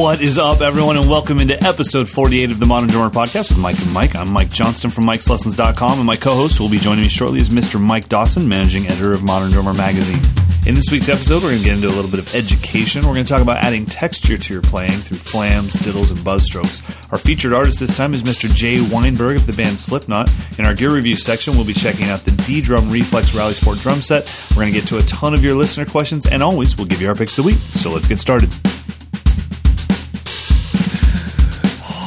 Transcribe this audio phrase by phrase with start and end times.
[0.00, 3.58] What is up, everyone, and welcome into episode 48 of the Modern Drummer Podcast with
[3.58, 4.16] Mike and Mike.
[4.16, 7.50] I'm Mike Johnston from Mike'sLessons.com, and my co-host who will be joining me shortly is
[7.50, 7.78] Mr.
[7.78, 10.22] Mike Dawson, managing editor of Modern Drummer Magazine.
[10.66, 13.02] In this week's episode, we're going to get into a little bit of education.
[13.02, 16.46] We're going to talk about adding texture to your playing through flams, diddles, and buzz
[16.46, 16.82] strokes.
[17.12, 18.50] Our featured artist this time is Mr.
[18.54, 20.30] Jay Weinberg of the band Slipknot.
[20.58, 24.00] In our gear review section, we'll be checking out the ddrum Reflex Rally Sport drum
[24.00, 24.34] set.
[24.52, 27.02] We're going to get to a ton of your listener questions, and always, we'll give
[27.02, 27.58] you our picks of the week.
[27.58, 28.48] So let's get started.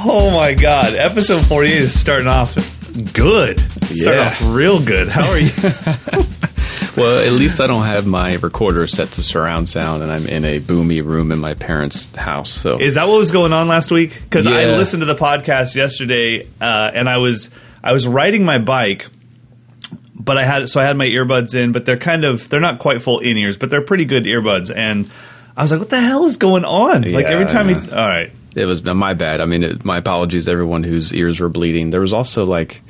[0.05, 2.55] Oh my god, episode 48 is starting off
[3.13, 3.59] good.
[3.59, 4.25] Starting Yeah.
[4.27, 5.07] off real good.
[5.07, 5.49] How are you?
[6.95, 10.45] Well, at least I don't have my recorder set to surround sound, and I'm in
[10.45, 12.51] a boomy room in my parents' house.
[12.51, 14.21] So Is that what was going on last week?
[14.21, 17.49] Because I listened to the podcast yesterday, uh, and I was
[17.83, 19.07] I was riding my bike,
[20.19, 22.77] but I had so I had my earbuds in, but they're kind of they're not
[22.77, 25.09] quite full in ears, but they're pretty good earbuds, and
[25.57, 27.87] I was like, "What the hell is going on?" like every time yeah.
[27.91, 29.41] all right, it was my bad.
[29.41, 31.89] I mean, it, my apologies, to everyone whose ears were bleeding.
[31.89, 32.81] There was also like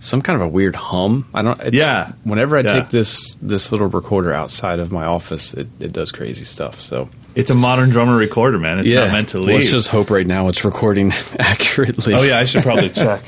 [0.00, 1.26] some kind of a weird hum.
[1.32, 1.60] I don't.
[1.60, 2.12] It's, Yeah.
[2.24, 2.72] Whenever I Yeah.
[2.80, 6.80] take this this little recorder outside of my office, it, it does crazy stuff.
[6.80, 8.78] So it's a modern drummer recorder, man.
[8.80, 9.56] It's not meant to leave.
[9.60, 12.14] Let's just hope right now it's recording accurately.
[12.14, 13.22] Oh yeah, I should probably check.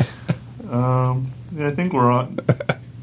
[0.70, 2.39] Um, yeah, I think we're on.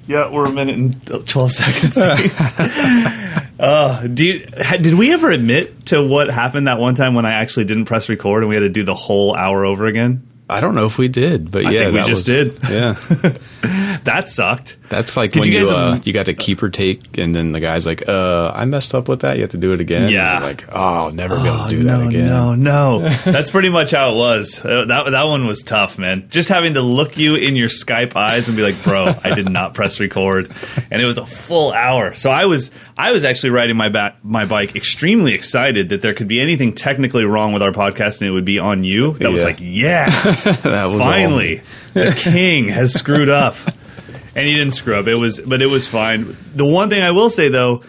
[0.07, 1.97] Yeah, we're a minute and twelve seconds.
[3.59, 4.45] uh, do you,
[4.81, 8.09] did we ever admit to what happened that one time when I actually didn't press
[8.09, 10.27] record and we had to do the whole hour over again?
[10.53, 12.59] I don't know if we did, but I yeah, think we just was- did.
[12.69, 13.33] Yeah.
[14.03, 14.77] That sucked.
[14.89, 17.59] That's like Could when you you uh, you got to keeper take, and then the
[17.59, 19.37] guy's like, "Uh, I messed up with that.
[19.37, 20.35] You have to do it again." Yeah.
[20.35, 22.25] And like, oh, I'll never be able to do no, that again.
[22.25, 24.63] No, no, That's pretty much how it was.
[24.63, 26.27] Uh, that that one was tough, man.
[26.29, 29.49] Just having to look you in your Skype eyes and be like, "Bro, I did
[29.49, 30.51] not press record,"
[30.91, 32.13] and it was a full hour.
[32.15, 36.13] So I was I was actually riding my back my bike, extremely excited that there
[36.13, 39.13] could be anything technically wrong with our podcast and it would be on you.
[39.13, 40.09] That was like, yeah,
[40.97, 41.61] finally,
[41.93, 43.55] the king has screwed up,
[44.35, 45.07] and he didn't screw up.
[45.07, 46.35] It was, but it was fine.
[46.55, 47.83] The one thing I will say though.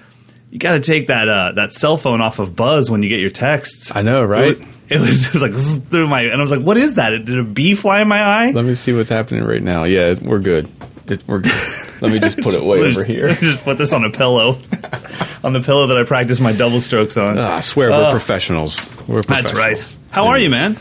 [0.50, 3.18] You got to take that uh, that cell phone off of buzz when you get
[3.18, 3.90] your texts.
[3.92, 4.48] I know, It right?
[4.50, 6.94] was, it was, it was like zzz through my, and I was like, "What is
[6.94, 7.10] that?
[7.10, 9.82] Did a bee fly in my eye?" Let me see what's happening right now.
[9.82, 10.68] Yeah, we're good.
[11.08, 11.52] It, we're good.
[12.00, 13.34] Let me just put it way over here.
[13.34, 14.58] Just put this on a pillow,
[15.42, 17.36] on the pillow that I practice my double strokes on.
[17.36, 19.02] Ah, I swear we're professionals.
[19.08, 19.80] We're That's right.
[20.12, 20.78] How are you, man?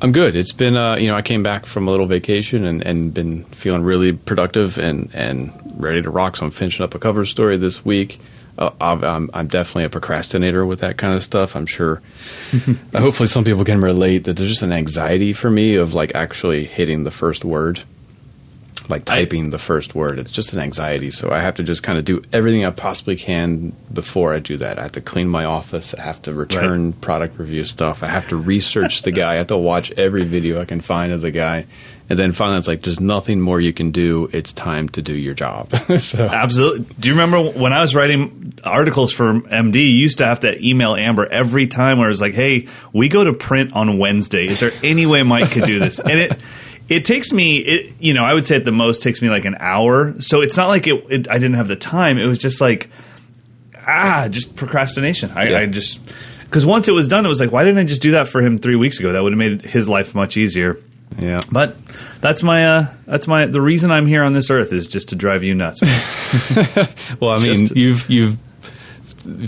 [0.00, 0.36] I'm good.
[0.36, 3.44] It's been, uh, you know, I came back from a little vacation and, and been
[3.46, 6.36] feeling really productive and, and ready to rock.
[6.36, 8.20] So I'm finishing up a cover story this week.
[8.56, 11.56] Uh, I'm, I'm- definitely a procrastinator with that kind of stuff.
[11.56, 12.00] I'm sure.
[12.94, 16.64] hopefully, some people can relate that there's just an anxiety for me of like actually
[16.64, 17.80] hitting the first word,
[18.88, 20.18] like I- typing the first word.
[20.18, 21.10] It's just an anxiety.
[21.10, 24.56] So I have to just kind of do everything I possibly can before I do
[24.58, 24.78] that.
[24.78, 25.94] I have to clean my office.
[25.94, 28.02] I have to return product review stuff.
[28.02, 29.34] I have to research the guy.
[29.34, 31.66] I have to watch every video I can find of the guy.
[32.10, 34.30] And then finally, it's like, there's nothing more you can do.
[34.32, 35.74] It's time to do your job.
[35.98, 36.86] so, Absolutely.
[36.98, 39.74] Do you remember when I was writing articles for MD?
[39.74, 43.10] You used to have to email Amber every time where it was like, "Hey, we
[43.10, 44.46] go to print on Wednesday.
[44.46, 46.42] Is there any way Mike could do this?" And it
[46.88, 49.44] it takes me, it you know, I would say at the most takes me like
[49.44, 50.20] an hour.
[50.20, 52.18] So it's not like it, it I didn't have the time.
[52.18, 52.90] It was just like
[53.86, 55.30] ah, just procrastination.
[55.34, 55.58] I, Yeah.
[55.58, 56.00] I just
[56.44, 58.40] because once it was done, it was like, why didn't I just do that for
[58.40, 59.12] him three weeks ago?
[59.12, 60.78] That would have made his life much easier.
[61.18, 61.40] yeah.
[61.52, 61.76] But
[62.20, 65.14] that's my uh, that's my the reason I'm here on this earth is just to
[65.16, 65.80] drive you nuts.
[67.20, 68.38] Well, I mean, Just- you've you've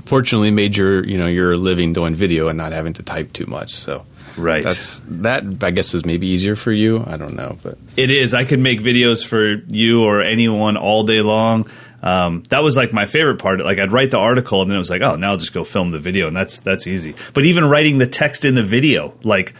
[0.04, 3.46] fortunately made your you know your living doing video and not having to type too
[3.46, 3.74] much.
[3.74, 4.04] So
[4.36, 4.62] Right.
[4.62, 5.62] that's that.
[5.62, 7.02] I guess is maybe easier for you.
[7.06, 8.34] I don't know, but It is.
[8.34, 11.68] I could make videos for you or anyone all day long.
[12.02, 13.60] Um, that was like my favorite part.
[13.60, 15.64] Like I'd write the article and then it was like, oh, now I'll just go
[15.64, 17.14] film the video, and that's that's easy.
[17.34, 19.54] But even writing the text in the video, like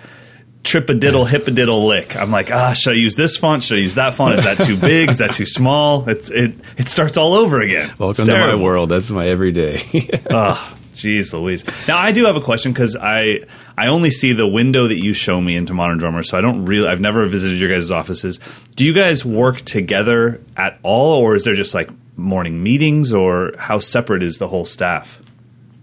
[0.63, 3.63] trippadiddle hippadiddle lick, I'm like, ah, should I use this font?
[3.63, 4.39] Should I use that font?
[4.39, 5.11] Is that too big?
[5.11, 6.09] Is that too small?
[6.09, 7.89] It's it it starts all over again.
[7.99, 8.89] welcome It's to my world.
[8.89, 9.83] That's my everyday.
[10.31, 11.65] Oh, jeez Louise.
[11.89, 13.41] Now I do have a question because I
[13.77, 16.65] I only see the window that you show me into Modern Drummer, so I don't
[16.67, 18.39] really I've never visited your guys' offices.
[18.77, 23.53] Do you guys work together at all, or is there just like morning meetings, or
[23.59, 25.21] how separate is the whole staff?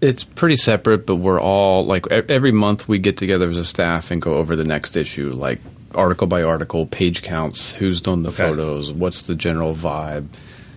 [0.00, 4.12] It's pretty separate, but we're all like every month we get together as a staff
[4.12, 5.58] and go over the next issue, like
[5.94, 8.36] article by article, page counts, who's done the Okay.
[8.48, 10.26] photos, what's the general vibe.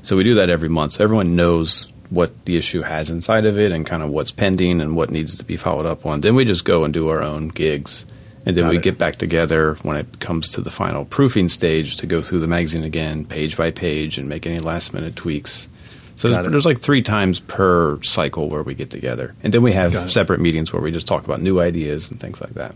[0.01, 3.57] So we do that every month, so everyone knows what the issue has inside of
[3.57, 6.21] it and kind of what's pending and what needs to be followed up on.
[6.21, 8.05] Then we just go and do our own gigs.
[8.45, 8.83] And then Got we it.
[8.83, 12.47] get back together when it comes to the final proofing stage to go through the
[12.47, 15.69] magazine again, page by page, and make any last minute tweaks.
[16.17, 19.71] So there's, there's like three times per cycle where we get together, and then we
[19.73, 22.75] have separate meetings where we just talk about new ideas and things like that.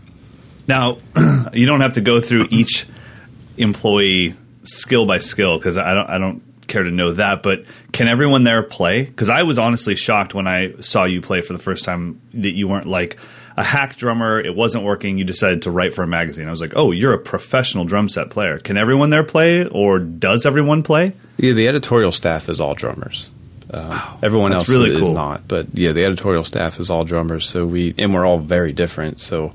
[0.66, 0.98] Now,
[1.52, 2.86] you don't have to go through each
[3.56, 7.42] employee skill by skill because I don't I don't care to know that.
[7.42, 9.04] But can everyone there play?
[9.04, 12.52] Because I was honestly shocked when I saw you play for the first time that
[12.52, 13.16] you weren't like
[13.56, 14.38] a hack drummer.
[14.38, 15.18] It wasn't working.
[15.18, 16.46] You decided to write for a magazine.
[16.46, 18.58] I was like, oh, you're a professional drum set player.
[18.58, 21.14] Can everyone there play, or does everyone play?
[21.38, 23.30] Yeah, the editorial staff is all drummers.
[23.70, 25.12] Uh, everyone else really is cool.
[25.12, 27.48] not, but yeah, the editorial staff is all drummers.
[27.48, 29.20] So we and we're all very different.
[29.20, 29.54] So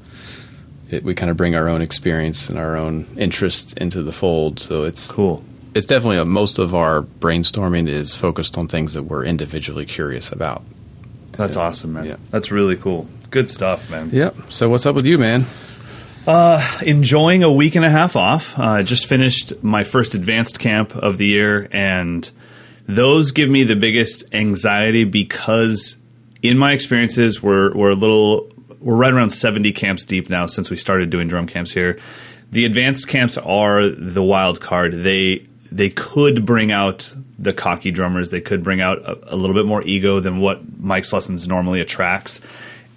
[0.90, 4.60] it, we kind of bring our own experience and our own interests into the fold.
[4.60, 5.42] So it's Cool.
[5.73, 10.31] It's definitely a, most of our brainstorming is focused on things that we're individually curious
[10.31, 10.63] about.
[11.33, 12.06] That's awesome, man.
[12.06, 12.18] Yeah.
[12.29, 13.07] That's really cool.
[13.29, 14.09] Good stuff, man.
[14.12, 14.35] Yep.
[14.50, 15.45] So what's up with you, man?
[16.27, 18.59] Uh, enjoying a week and a half off.
[18.59, 22.29] Uh, just finished my first advanced camp of the year, and
[22.88, 25.97] those give me the biggest anxiety because,
[26.44, 30.69] in my experiences, we're we're a little we're right around seventy camps deep now since
[30.69, 31.97] we started doing drum camps here.
[32.51, 34.94] The advanced camps are the wild card.
[34.94, 38.29] They they could bring out the cocky drummers.
[38.29, 41.79] They could bring out a, a little bit more ego than what Mike's lessons normally
[41.79, 42.41] attracts.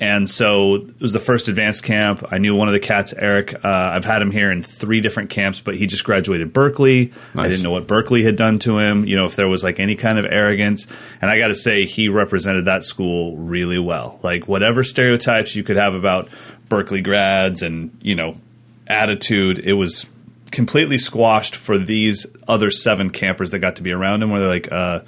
[0.00, 2.24] And so it was the first advanced camp.
[2.30, 3.64] I knew one of the cats, Eric.
[3.64, 7.12] Uh, I've had him here in three different camps, but he just graduated Berklee.
[7.34, 9.06] I didn't know what Berklee had done to him.
[9.06, 10.88] You know, if there was like any kind of arrogance.
[11.22, 14.18] And I got to say, he represented that school really well.
[14.22, 16.28] Like whatever stereotypes you could have about
[16.68, 18.36] Berklee grads and you know
[18.88, 20.06] attitude, it was
[20.54, 24.30] completely squashed for these other seven campers that got to be around him.
[24.30, 25.00] Where they're like, uh,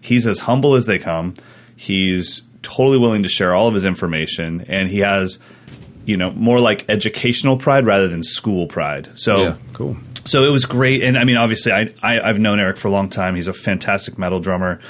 [0.00, 1.34] he's as humble as they come.
[1.76, 5.38] He's totally willing to share all of his information, and he has,
[6.04, 9.10] you know, more like educational pride rather than school pride.
[9.16, 9.96] So yeah, cool.
[10.24, 12.90] so it was great, and I mean, obviously, I, I I've known Eric for a
[12.90, 13.34] long time.
[13.34, 14.80] He's a fantastic metal drummer.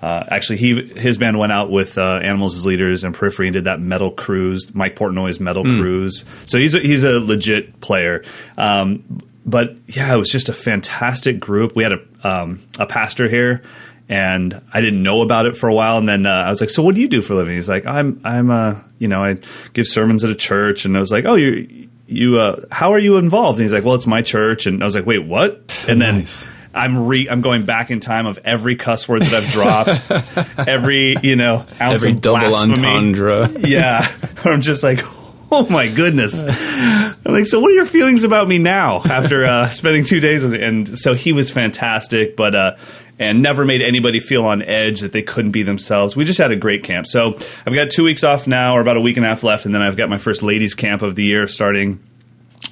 [0.00, 3.54] Uh, actually, he his band went out with uh, Animals as Leaders and Periphery and
[3.54, 6.24] did that metal cruise, Mike Portnoy's metal cruise.
[6.46, 8.22] So he's a, he's a legit player.
[8.58, 11.74] Um, but yeah, it was just a fantastic group.
[11.76, 13.62] We had a um, a pastor here,
[14.08, 15.98] and I didn't know about it for a while.
[15.98, 17.68] And then uh, I was like, "So what do you do for a living?" He's
[17.68, 19.38] like, "I'm I'm uh you know I
[19.72, 22.98] give sermons at a church." And I was like, "Oh, you you uh, how are
[22.98, 25.84] you involved?" And he's like, "Well, it's my church." And I was like, "Wait, what?"
[25.88, 26.18] And then.
[26.20, 26.46] Nice.
[26.76, 31.14] I'm re I'm going back in time of every cuss word that I've dropped, every
[31.22, 32.72] you know ounce Every of double blasphemy.
[32.88, 33.48] entendre.
[33.60, 34.04] Yeah,
[34.44, 34.98] I'm just like,
[35.52, 36.42] oh my goodness.
[36.42, 40.42] I'm like, so what are your feelings about me now after uh, spending two days
[40.42, 40.62] with it?
[40.62, 42.76] And so he was fantastic, but uh,
[43.18, 46.16] and never made anybody feel on edge that they couldn't be themselves.
[46.16, 47.06] We just had a great camp.
[47.06, 47.34] So
[47.66, 49.74] I've got two weeks off now, or about a week and a half left, and
[49.74, 52.02] then I've got my first ladies camp of the year starting.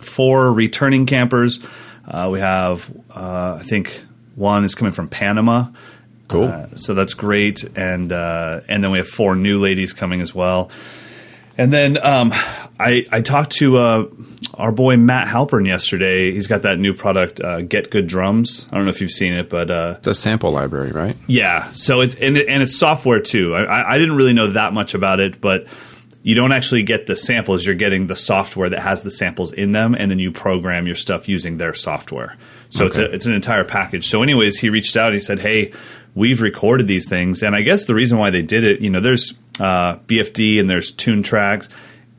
[0.00, 1.60] Four returning campers.
[2.06, 4.02] Uh, we have, uh, I think,
[4.34, 5.68] one is coming from Panama.
[6.28, 6.48] Cool.
[6.48, 10.34] Uh, so that's great, and uh, and then we have four new ladies coming as
[10.34, 10.70] well.
[11.58, 12.32] And then um,
[12.82, 14.06] I I talked to uh,
[14.54, 16.32] our boy Matt Halpern yesterday.
[16.32, 18.66] He's got that new product, uh, Get Good Drums.
[18.70, 21.16] I don't know if you've seen it, but uh, It's a sample library, right?
[21.26, 21.70] yeah.
[21.72, 23.54] So it's and, it, and it's software too.
[23.54, 25.66] I- I, I didn't really know that much about it, but
[26.24, 27.64] you don't actually get the samples.
[27.66, 30.94] You're getting the software that has the samples in them, and then you program your
[30.96, 32.36] stuff using their software.
[32.70, 34.06] So it's a, it's an entire package.
[34.08, 35.06] So, anyways, he reached out.
[35.08, 35.72] And He said, "Hey,
[36.14, 39.00] we've recorded these things," and I guess the reason why they did it, you know,
[39.00, 41.68] there's uh, BFD and there's Toontracks,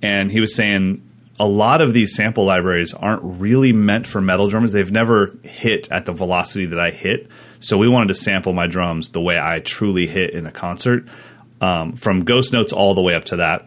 [0.03, 1.01] and he was saying
[1.39, 4.73] a lot of these sample libraries aren't really meant for metal drummers.
[4.73, 7.27] They've never hit at the velocity that I hit.
[7.59, 11.07] So we wanted to sample my drums the way I truly hit in a concert,
[11.61, 13.65] um, from ghost notes all the way up to that.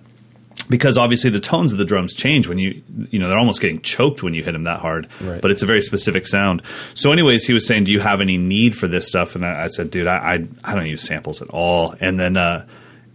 [0.69, 3.81] Because obviously the tones of the drums change when you, you know, they're almost getting
[3.81, 5.09] choked when you hit them that hard.
[5.21, 5.41] Right.
[5.41, 6.63] But it's a very specific sound.
[6.95, 9.65] So, anyways, he was saying, "Do you have any need for this stuff?" And I,
[9.65, 12.67] I said, "Dude, I, I, I don't use samples at all." And then, uh,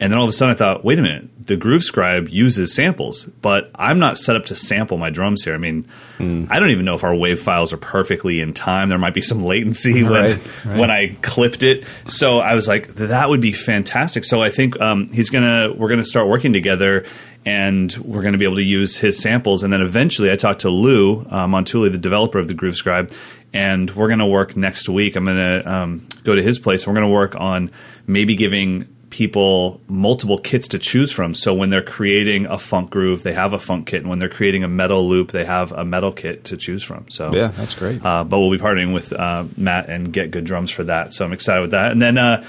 [0.01, 2.73] and then all of a sudden, I thought, "Wait a minute, the Groove Scribe uses
[2.73, 5.53] samples, but I'm not set up to sample my drums here.
[5.53, 5.85] I mean,
[6.19, 8.89] I don't even know if our wave files are perfectly in time.
[8.89, 10.77] There might be some latency when Right, right.
[10.77, 11.83] when I clipped it.
[12.05, 14.23] So I was like, that would be fantastic.
[14.25, 17.05] So I think um, he's gonna we're gonna start working together,
[17.45, 19.63] and we're gonna be able to use his samples.
[19.63, 23.11] And then eventually, I talked to Lou uh, Montulli, the developer of the Groove Scribe,
[23.53, 25.15] and we're gonna work next week.
[25.15, 26.85] I'm gonna um, go to his place.
[26.85, 27.71] We're gonna work on
[28.07, 31.35] maybe giving people multiple kits to choose from.
[31.35, 34.27] So when they're creating a funk groove, they have a funk kit, and when they're
[34.29, 37.05] creating a metal loop, they have a metal kit to choose from.
[37.09, 38.03] So Yeah, that's great.
[38.03, 41.13] uh, but we'll be partnering with uh, Matt and Get Good Drums for that.
[41.13, 41.91] So I'm excited with that.
[41.91, 42.43] And then uh,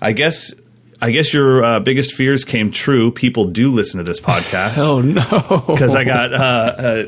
[0.00, 0.52] I guess
[1.00, 3.10] I guess your uh, biggest fears came true.
[3.12, 5.22] People do listen to this podcast oh no!
[5.66, 7.04] because I got uh, uh,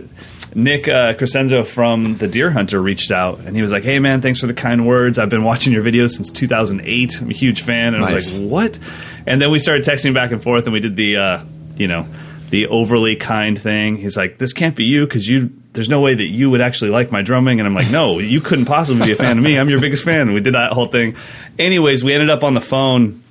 [0.54, 4.20] Nick uh, Crescenzo from the Dear Hunter reached out and he was like, "Hey man,
[4.20, 5.18] thanks for the kind words.
[5.18, 7.20] I've been watching your videos since 2008.
[7.20, 8.78] I'm a huge fan." And I was like, "What?"
[9.26, 11.44] And then we started texting back and forth, and we did the uh,
[11.76, 12.06] you know
[12.50, 13.96] the overly kind thing.
[13.96, 16.90] He's like, "This can't be you because you." There's no way that you would actually
[16.90, 19.58] like my drumming, and I'm like, "No, you couldn't possibly be a fan of me.
[19.58, 21.14] I'm your biggest fan." We did that whole thing.
[21.58, 23.22] Anyways, we ended up on the phone,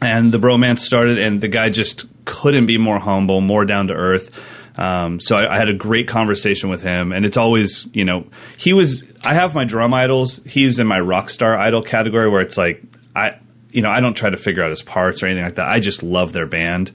[0.00, 3.94] and the bromance started, and the guy just couldn't be more humble, more down to
[3.94, 4.30] earth.
[4.76, 8.26] Um, so I, I, had a great conversation with him, and it's always, you know,
[8.56, 9.04] he was.
[9.24, 10.40] I have my drum idols.
[10.46, 12.82] He's in my rock star idol category, where it's like
[13.14, 13.38] I,
[13.70, 15.68] you know, I don't try to figure out his parts or anything like that.
[15.68, 16.90] I just love their band,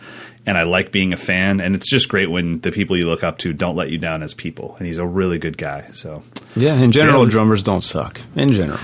[0.45, 1.61] and I like being a fan.
[1.61, 4.23] And it's just great when the people you look up to don't let you down
[4.23, 4.75] as people.
[4.79, 5.89] And he's a really good guy.
[5.91, 6.23] So
[6.55, 8.21] yeah, in general, so, yeah, drummers don't suck.
[8.35, 8.79] In general,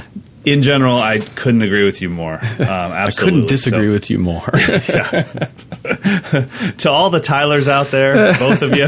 [0.45, 2.35] in general, I couldn't agree with you more.
[2.35, 4.41] Um, I couldn't disagree so, with you more.
[6.77, 8.87] to all the Tylers out there, both of you.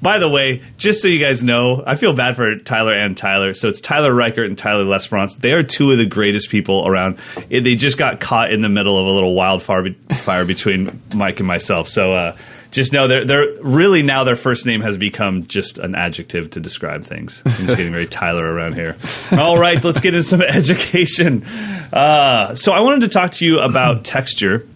[0.00, 3.54] By the way, just so you guys know, I feel bad for Tyler and Tyler.
[3.54, 5.38] So it's Tyler Reichert and Tyler Lesperance.
[5.38, 7.18] They are two of the greatest people around.
[7.48, 11.88] They just got caught in the middle of a little wildfire between Mike and myself.
[11.88, 12.12] So.
[12.12, 12.36] Uh,
[12.70, 16.60] just know they're they're really now their first name has become just an adjective to
[16.60, 17.42] describe things.
[17.44, 18.96] I'm just getting very Tyler around here.
[19.32, 21.44] All right, let's get into some education.
[21.92, 24.66] Uh, so I wanted to talk to you about texture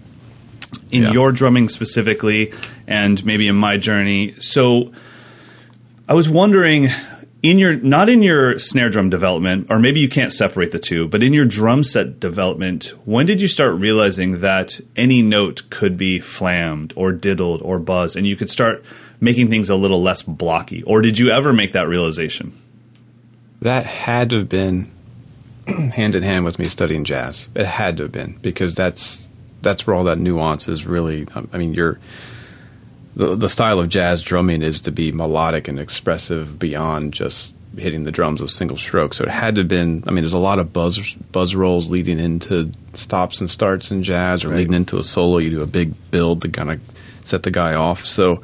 [0.91, 1.13] in yeah.
[1.13, 2.53] your drumming specifically,
[2.87, 4.35] and maybe in my journey.
[4.35, 4.93] So
[6.09, 6.89] I was wondering
[7.43, 11.09] in your not in your snare drum development or maybe you can't separate the two
[11.09, 15.97] but in your drum set development when did you start realizing that any note could
[15.97, 18.85] be flammed or diddled or buzzed and you could start
[19.23, 20.83] making things a little less blocky?
[20.83, 22.53] Or did you ever make that realization?
[23.63, 24.91] That had to have been
[25.67, 27.49] hand in hand with me studying jazz.
[27.55, 29.27] It had to have been because that's
[29.63, 32.01] that's where all that nuance is really i mean you're
[33.15, 38.05] the the style of jazz drumming is to be melodic and expressive beyond just hitting
[38.05, 39.17] the drums with single strokes.
[39.17, 40.05] So it had to have been.
[40.07, 44.03] I mean, there's a lot of buzz buzz rolls leading into stops and starts in
[44.03, 44.59] jazz, or right.
[44.59, 45.39] leading into a solo.
[45.39, 46.81] You do a big build to kind of
[47.25, 48.05] set the guy off.
[48.05, 48.43] So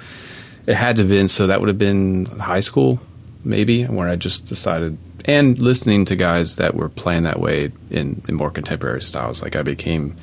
[0.67, 1.29] it had to have been.
[1.29, 3.01] So that would have been high school,
[3.45, 4.99] maybe, where I just decided.
[5.25, 9.57] And listening to guys that were playing that way in, in more contemporary styles, like
[9.57, 10.17] I became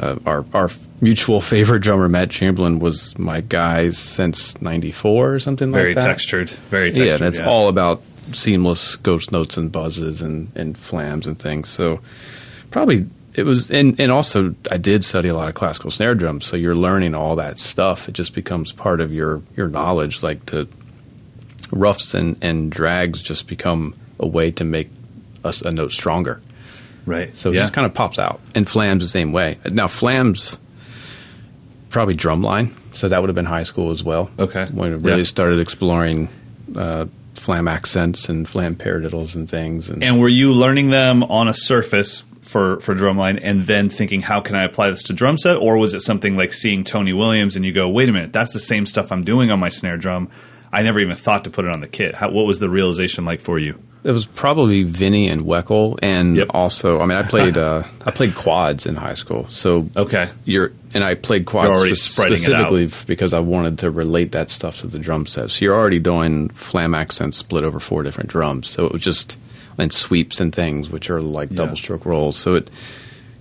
[0.00, 5.72] uh, our our mutual favorite drummer Matt Chamberlain was my guy since '94 or something
[5.72, 6.00] very like that.
[6.02, 7.06] Very textured, very textured.
[7.06, 7.48] Yeah, and it's yeah.
[7.48, 8.02] all about
[8.32, 11.68] seamless ghost notes and buzzes and and flams and things.
[11.68, 12.00] So
[12.70, 16.46] probably it was and and also I did study a lot of classical snare drums,
[16.46, 18.08] so you're learning all that stuff.
[18.08, 20.22] It just becomes part of your your knowledge.
[20.22, 20.66] Like to
[21.70, 24.90] roughs and and drags just become a way to make
[25.44, 26.40] a, a note stronger.
[27.10, 27.36] Right.
[27.36, 27.62] So it yeah.
[27.62, 28.40] just kind of pops out.
[28.54, 29.58] And Flams the same way.
[29.70, 30.58] Now Flams
[31.90, 34.30] probably drumline, so that would have been high school as well.
[34.38, 34.66] Okay.
[34.66, 35.24] When we really yeah.
[35.24, 36.28] started exploring
[36.76, 39.88] uh, flam accents and flam paradiddles and things.
[39.88, 44.22] And, and were you learning them on a surface for for drumline and then thinking
[44.22, 47.12] how can I apply this to drum set or was it something like seeing Tony
[47.12, 49.68] Williams and you go wait a minute that's the same stuff I'm doing on my
[49.68, 50.28] snare drum
[50.72, 53.24] I never even thought to put it on the kit how, what was the realization
[53.24, 56.48] like for you it was probably Vinny and Weckl, and yep.
[56.54, 59.46] also, I mean, I played uh, I played quads in high school.
[59.48, 64.50] So okay, you're and I played quads spe- specifically because I wanted to relate that
[64.50, 65.50] stuff to the drum set.
[65.50, 68.70] So you're already doing flam accents split over four different drums.
[68.70, 69.38] So it was just
[69.76, 71.58] and sweeps and things, which are like yeah.
[71.58, 72.38] double stroke rolls.
[72.38, 72.70] So it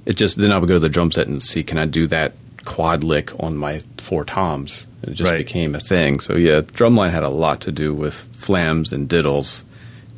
[0.06, 2.08] it just then I would go to the drum set and see can I do
[2.08, 2.34] that
[2.66, 4.88] quad lick on my four toms.
[5.04, 5.38] It just right.
[5.38, 6.20] became a thing.
[6.20, 9.64] So yeah, drumline had a lot to do with flams and diddles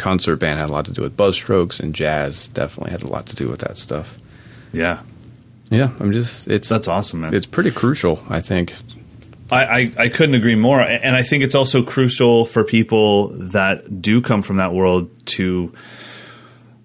[0.01, 3.07] concert band had a lot to do with buzz strokes, and jazz definitely had a
[3.07, 4.17] lot to do with that stuff.
[4.73, 5.01] Yeah,
[5.69, 5.91] yeah.
[5.99, 7.33] I'm just it's that's awesome, man.
[7.33, 8.73] It's pretty crucial, I think.
[9.51, 14.01] I, I, I couldn't agree more, and I think it's also crucial for people that
[14.01, 15.73] do come from that world to.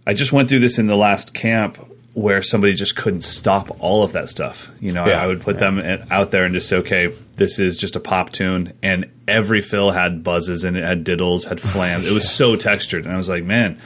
[0.07, 1.79] I just went through this in the last camp
[2.17, 4.71] where somebody just couldn't stop all of that stuff.
[4.81, 5.71] You know, yeah, I would put yeah.
[5.71, 9.61] them out there and just say, okay, this is just a pop tune, and every
[9.61, 12.07] fill had buzzes and it had diddles, had flams.
[12.07, 13.79] It was so textured, and I was like, man,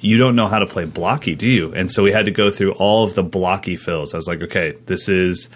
[0.00, 1.72] you don't know how to play blocky, do you?
[1.72, 4.12] And so we had to go through all of the blocky fills.
[4.12, 5.48] I was like, okay, this is,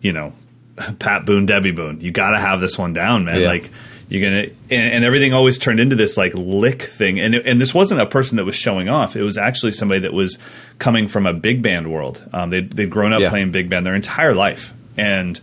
[0.00, 0.32] you know,
[0.98, 2.00] Pat Boone, Debbie Boone.
[2.00, 3.42] You got to have this one down, man.
[3.42, 3.48] Yeah.
[3.48, 3.70] Like
[4.08, 7.18] you're gonna and, and, everything always turned into this like lick thing.
[7.20, 9.16] And and this wasn't a person that was showing off.
[9.16, 10.38] It was actually somebody that was
[10.78, 12.26] coming from a big band world.
[12.32, 13.30] Um, they'd, they'd grown up yeah.
[13.30, 14.72] playing big band their entire life.
[14.96, 15.40] And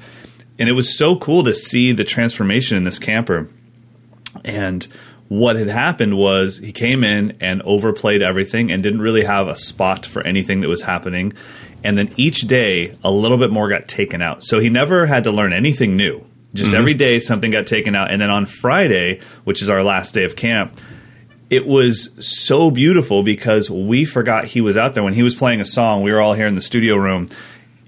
[0.60, 3.50] and it was so cool to see the transformation in this camper.
[4.46, 4.86] And
[5.28, 9.56] what had happened was he came in and overplayed everything and didn't really have a
[9.56, 11.34] spot for anything that was happening.
[11.84, 14.44] And then each day a little bit more got taken out.
[14.44, 16.80] So he never had to learn anything new just mm-hmm.
[16.80, 18.12] every day something got taken out.
[18.12, 20.78] And then on Friday, which is our last day of camp,
[21.50, 25.62] it was so beautiful because we forgot he was out there when he was playing
[25.62, 26.02] a song.
[26.02, 27.28] We were all here in the studio room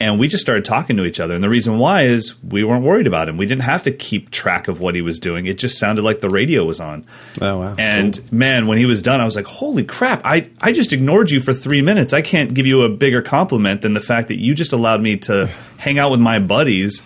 [0.03, 1.33] and we just started talking to each other.
[1.33, 3.37] And the reason why is we weren't worried about him.
[3.37, 5.45] We didn't have to keep track of what he was doing.
[5.45, 7.05] It just sounded like the radio was on.
[7.41, 7.75] Oh wow!
[7.77, 8.37] And cool.
[8.37, 10.21] man, when he was done, I was like, "Holy crap!
[10.25, 12.11] I I just ignored you for three minutes.
[12.11, 15.17] I can't give you a bigger compliment than the fact that you just allowed me
[15.17, 17.01] to hang out with my buddies."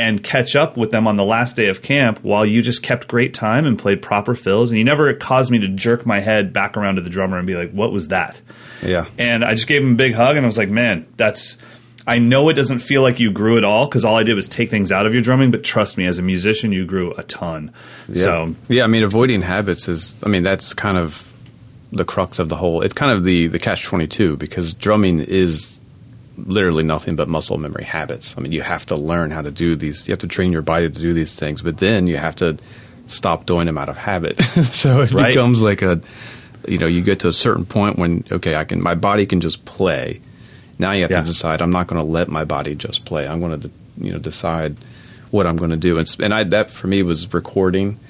[0.00, 3.06] And catch up with them on the last day of camp while you just kept
[3.06, 6.52] great time and played proper fills and you never caused me to jerk my head
[6.52, 8.40] back around to the drummer and be like what was that
[8.82, 11.58] yeah and i just gave him a big hug and i was like man that's
[12.06, 14.48] I know it doesn't feel like you grew at all because all I did was
[14.48, 17.22] take things out of your drumming, but trust me, as a musician, you grew a
[17.24, 17.72] ton.
[18.08, 18.24] Yeah.
[18.24, 21.30] So yeah, I mean, avoiding habits is, I mean, that's kind of
[21.92, 22.82] the crux of the whole.
[22.82, 25.79] It's kind of the the catch twenty two because drumming is
[26.46, 28.34] literally nothing but muscle memory habits.
[28.36, 30.08] I mean, you have to learn how to do these.
[30.08, 32.58] You have to train your body to do these things, but then you have to
[33.06, 34.40] stop doing them out of habit.
[34.62, 35.28] so it right.
[35.28, 36.00] becomes like a,
[36.68, 39.40] you know, you get to a certain point when okay, I can, my body can
[39.40, 40.20] just play
[40.80, 41.20] now you have yeah.
[41.20, 41.60] to decide.
[41.60, 43.28] I'm not going to let my body just play.
[43.28, 44.76] I'm going to, you know, decide
[45.30, 45.98] what I'm going to do.
[45.98, 48.00] And, and I, that for me was recording.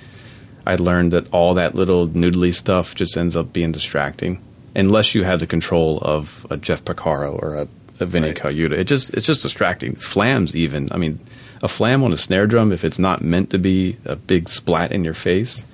[0.64, 4.40] I learned that all that little noodly stuff just ends up being distracting
[4.76, 7.68] unless you have the control of a Jeff Porcaro or a,
[8.00, 8.36] a Vinny right.
[8.36, 8.72] Colaiuta.
[8.72, 9.96] It just it's just distracting.
[9.96, 10.88] Flams even.
[10.92, 11.20] I mean,
[11.62, 14.92] a flam on a snare drum if it's not meant to be a big splat
[14.92, 15.64] in your face.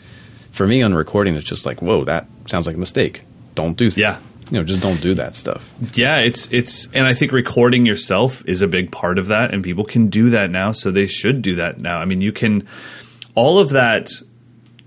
[0.50, 3.25] For me on recording, it's just like, whoa, that sounds like a mistake.
[3.54, 3.99] Don't do that.
[3.99, 4.18] Yeah
[4.50, 8.45] you know just don't do that stuff yeah it's it's and i think recording yourself
[8.47, 11.42] is a big part of that and people can do that now so they should
[11.42, 12.66] do that now i mean you can
[13.35, 14.11] all of that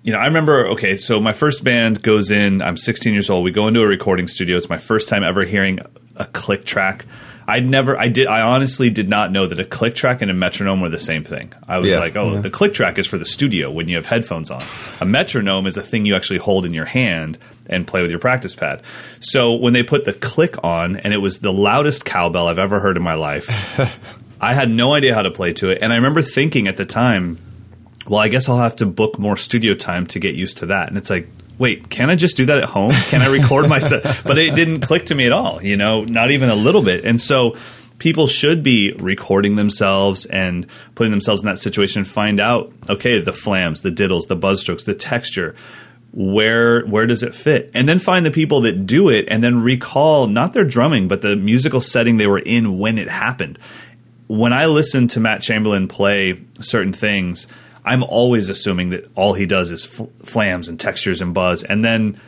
[0.01, 3.43] you know i remember okay so my first band goes in i'm 16 years old
[3.43, 5.79] we go into a recording studio it's my first time ever hearing
[6.19, 7.05] a click track
[7.49, 10.35] I never, I did, I honestly did not know that a click track and a
[10.35, 11.51] metronome were the same thing.
[11.67, 12.41] I was yeah, like, oh, yeah.
[12.41, 14.61] the click track is for the studio when you have headphones on.
[15.01, 18.19] A metronome is a thing you actually hold in your hand and play with your
[18.19, 18.83] practice pad.
[19.19, 22.79] So when they put the click on, and it was the loudest cowbell I've ever
[22.79, 23.49] heard in my life,
[24.41, 25.79] I had no idea how to play to it.
[25.81, 27.39] And I remember thinking at the time,
[28.07, 30.87] well, I guess I'll have to book more studio time to get used to that.
[30.87, 31.27] And it's like,
[31.59, 32.93] wait, can I just do that at home?
[33.09, 34.23] Can I record myself?
[34.23, 37.03] but it didn't click to me at all, you know, not even a little bit.
[37.03, 37.55] And so
[37.99, 43.19] people should be recording themselves and putting themselves in that situation and find out, okay,
[43.19, 45.53] the flams, the diddles, the buzz strokes, the texture.
[46.11, 47.69] Where where does it fit?
[47.75, 51.21] And then find the people that do it and then recall not their drumming, but
[51.21, 53.59] the musical setting they were in when it happened.
[54.25, 57.45] When I listen to Matt Chamberlain play certain things,
[57.83, 61.83] I'm always assuming that all he does is fl- flams and textures and buzz, and
[61.83, 62.19] then.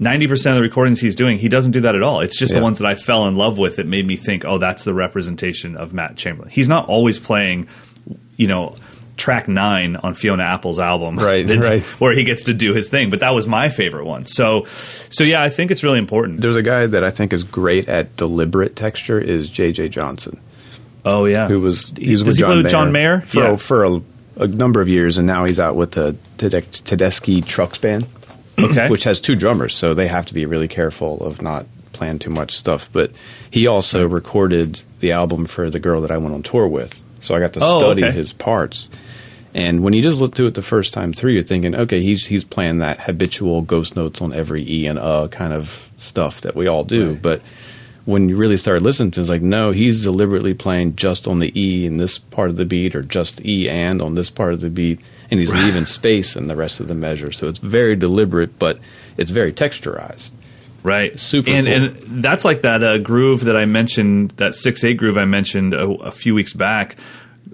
[0.00, 2.20] 90% of the recordings he's doing, he doesn't do that at all.
[2.20, 2.58] It's just yeah.
[2.58, 4.94] the ones that I fell in love with that made me think, oh, that's the
[4.94, 6.50] representation of Matt Chamberlain.
[6.50, 7.68] He's not always playing,
[8.38, 8.76] you know,
[9.20, 12.88] track nine on Fiona Apple's album, right, that, right, where he gets to do his
[12.88, 13.10] thing.
[13.10, 14.26] But that was my favorite one.
[14.26, 14.64] So,
[15.10, 16.40] so yeah, I think it's really important.
[16.40, 19.90] There's a guy that I think is great at deliberate texture is J.J.
[19.90, 20.40] Johnson.
[21.04, 23.56] Oh yeah, who was he was with John, Mayer John Mayer for yeah.
[23.56, 24.02] for a
[24.40, 28.06] a number of years, and now he's out with the Tedeschi Trucks Band,
[28.58, 28.88] okay.
[28.88, 32.30] which has two drummers, so they have to be really careful of not playing too
[32.30, 32.88] much stuff.
[32.92, 33.12] But
[33.50, 37.34] he also recorded the album for the girl that I went on tour with, so
[37.34, 38.12] I got to oh, study okay.
[38.12, 38.88] his parts.
[39.52, 42.26] And when you just look through it the first time through, you're thinking, okay, he's
[42.26, 46.56] he's playing that habitual ghost notes on every E and uh kind of stuff that
[46.56, 47.22] we all do, right.
[47.22, 47.42] but
[48.04, 51.38] when you really start listening to it, it's like, no, he's deliberately playing just on
[51.38, 54.52] the E in this part of the beat or just E and on this part
[54.52, 55.00] of the beat.
[55.30, 55.64] And he's right.
[55.64, 57.30] leaving space in the rest of the measure.
[57.30, 58.80] So it's very deliberate, but
[59.16, 60.32] it's very texturized.
[60.82, 61.18] Right.
[61.20, 61.76] Super and, cool.
[61.76, 65.74] and that's like that uh, groove that I mentioned, that 6 8 groove I mentioned
[65.74, 66.96] a, a few weeks back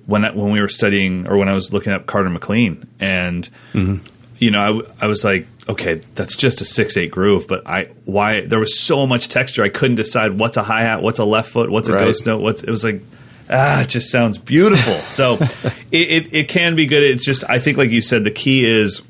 [0.07, 2.89] when I, when we were studying or when I was looking up Carter McLean.
[3.01, 4.07] And, mm-hmm.
[4.39, 7.87] you know, I, I was like, okay, that's just a six eight groove, but I
[8.05, 11.25] why there was so much texture I couldn't decide what's a hi hat, what's a
[11.25, 12.01] left foot, what's a right.
[12.01, 13.03] ghost note, what's it was like
[13.51, 14.95] ah, it just sounds beautiful.
[15.09, 15.35] so
[15.91, 17.03] it, it, it can be good.
[17.03, 19.03] It's just I think like you said, the key is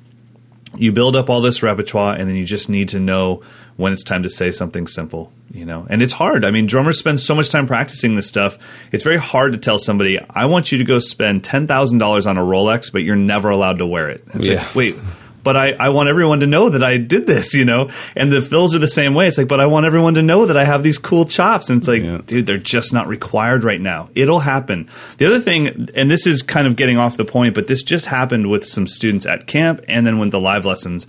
[0.77, 3.43] you build up all this repertoire and then you just need to know
[3.77, 5.87] when it's time to say something simple, you know.
[5.91, 6.47] And it's hard.
[6.47, 8.57] I mean, drummers spend so much time practicing this stuff.
[8.91, 12.27] It's very hard to tell somebody, "I want you to go spend ten thousand dollars
[12.27, 14.63] on a Rolex, but you're never allowed to wear it." It's yeah.
[14.63, 14.97] like, wait
[15.47, 17.89] but I, I want everyone to know that I did this, you know?
[18.17, 19.29] And the fills are the same way.
[19.29, 21.71] It's like, but I want everyone to know that I have these cool chops.
[21.71, 22.21] And it's like, yeah.
[22.27, 24.11] dude, they're just not required right now.
[24.17, 24.91] It'll happen.
[25.19, 28.07] The other thing, and this is kind of getting off the point, but this just
[28.07, 31.07] happened with some students at camp and then with the live lessons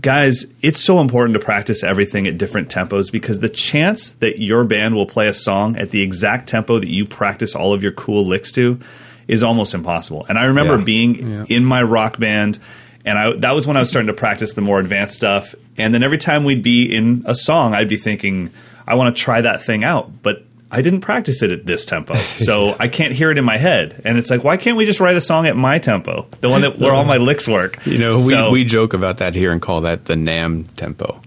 [0.00, 4.64] guys, it's so important to practice everything at different tempos because the chance that your
[4.64, 7.92] band will play a song at the exact tempo that you practice all of your
[7.92, 8.80] cool licks to
[9.28, 10.26] is almost impossible.
[10.28, 10.84] And I remember yeah.
[10.84, 11.44] being yeah.
[11.48, 12.58] in my rock band
[13.04, 15.54] and I, that was when I was starting to practice the more advanced stuff.
[15.76, 18.50] And then every time we'd be in a song, I'd be thinking,
[18.86, 22.14] I want to try that thing out, but I didn't practice it at this tempo,
[22.14, 24.00] so I can't hear it in my head.
[24.04, 26.62] And it's like, why can't we just write a song at my tempo, the one
[26.62, 27.84] that where all my licks work?
[27.86, 31.20] You know, we, we joke about that here and call that the NAMM tempo.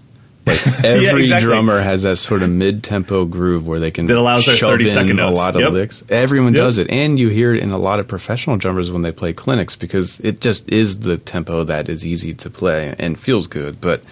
[0.48, 1.48] Like every exactly.
[1.48, 4.84] drummer has that sort of mid-tempo groove where they can That allows their shove 30
[4.84, 5.72] in second a lot of Yep.
[5.72, 6.04] licks.
[6.08, 6.62] Everyone Yep.
[6.64, 9.32] does it, and you hear it in a lot of professional drummers when they play
[9.32, 13.80] clinics because it just is the tempo that is easy to play and feels good.
[13.80, 14.02] But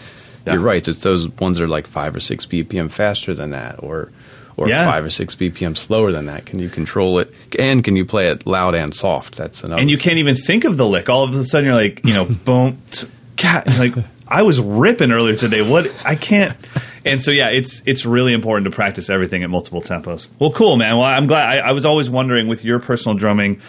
[0.46, 0.54] Yeah.
[0.54, 3.76] you're right; it's those ones that are like five or six BPM faster than that,
[3.80, 4.10] or
[4.58, 4.86] or Yeah.
[4.90, 6.46] five or six BPM slower than that.
[6.46, 7.30] Can you control it?
[7.58, 9.36] And can you play it loud and soft?
[9.36, 9.80] That's another.
[9.82, 11.10] and you can't even think of the lick.
[11.10, 13.66] All of a sudden, you're like, you know, boom, t- cat.
[13.78, 13.92] Like
[14.28, 15.68] I was ripping earlier today.
[15.68, 16.56] What I can't.
[17.04, 20.28] And so yeah, it's it's really important to practice everything at multiple tempos.
[20.38, 20.96] Well, cool, man.
[20.96, 21.58] Well, I'm glad.
[21.58, 23.60] I, I was always wondering with your personal drumming,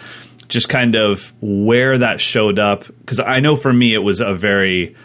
[0.48, 4.34] just kind of where that showed up because I know for me it was a
[4.34, 4.96] very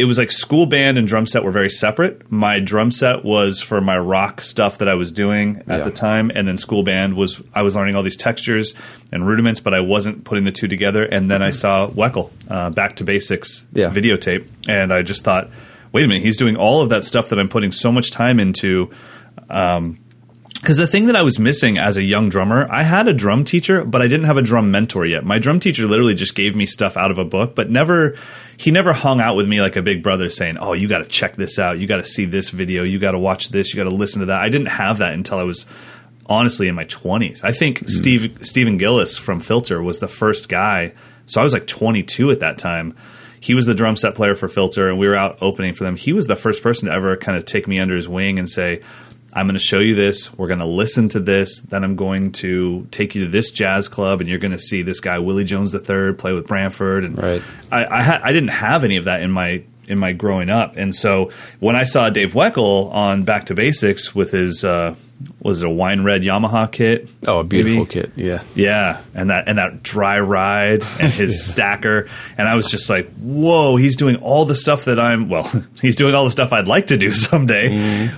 [0.00, 2.30] it was like school band and drum set were very separate.
[2.32, 5.84] My drum set was for my rock stuff that I was doing at Yeah.
[5.84, 8.72] the time, and then school band was I was learning all these textures
[9.12, 11.04] and rudiments, but I wasn't putting the two together.
[11.04, 13.90] And then I saw Weckl, uh, Back to Basics Yeah.
[13.90, 15.50] videotape, and I just thought,
[15.92, 18.40] wait a minute, he's doing all of that stuff that I'm putting so much time
[18.40, 18.90] into.
[20.60, 23.44] Because the thing that I was missing as a young drummer, I had a drum
[23.44, 25.24] teacher, but I didn't have a drum mentor yet.
[25.24, 28.14] My drum teacher literally just gave me stuff out of a book, but never,
[28.58, 31.06] he never hung out with me like a big brother saying, Oh, you got to
[31.06, 31.78] check this out.
[31.78, 32.82] You got to see this video.
[32.82, 33.72] You got to watch this.
[33.72, 34.42] You got to listen to that.
[34.42, 35.64] I didn't have that until I was
[36.26, 37.42] honestly in my 20s.
[37.42, 37.86] I think hmm.
[37.86, 40.92] Steve, Stephen Gillis from Filter was the first guy.
[41.24, 42.94] So I was like 22 at that time.
[43.40, 45.96] He was the drum set player for Filter, and we were out opening for them.
[45.96, 48.48] He was the first person to ever kind of take me under his wing and
[48.48, 48.82] say,
[49.32, 50.32] I'm going to show you this.
[50.36, 51.60] We're going to listen to this.
[51.60, 54.82] Then I'm going to take you to this jazz club, and you're going to see
[54.82, 57.04] this guy Willie Jones III play with Branford.
[57.04, 57.42] And Right.
[57.70, 60.76] I I, ha- I didn't have any of that in my in my growing up,
[60.76, 64.94] and so when I saw Dave Weckl on Back to Basics with his uh,
[65.42, 67.08] was it a wine red Yamaha kit?
[67.26, 67.90] oh, a beautiful maybe?
[67.90, 68.42] kit, yeah.
[68.54, 73.10] Yeah, and that and that dry ride and his stacker, and I was just like,
[73.16, 75.50] "Whoa, he's doing all the stuff that I'm." Well,
[75.82, 78.10] he's doing all the stuff I'd like to do someday,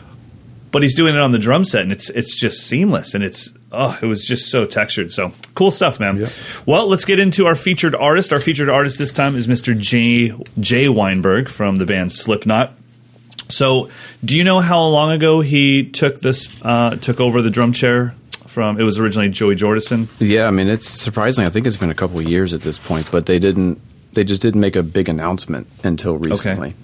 [0.72, 3.52] but he's doing it on the drum set, and it's it's just seamless, and it's
[3.70, 5.12] oh, it was just so textured.
[5.12, 6.16] So cool stuff, man.
[6.16, 6.28] Yeah.
[6.66, 8.32] Well, let's get into our featured artist.
[8.32, 9.78] Our featured artist this time is Mr.
[9.78, 12.72] Jay Jay Weinberg from the band Slipknot.
[13.50, 13.90] So,
[14.24, 18.14] do you know how long ago he took this uh, took over the drum chair
[18.46, 18.80] from?
[18.80, 20.08] It was originally Joey Jordison.
[20.18, 21.44] Yeah, I mean it's surprising.
[21.44, 23.78] I think it's been a couple of years at this point, but they didn't.
[24.14, 26.74] They just didn't make a big announcement until recently.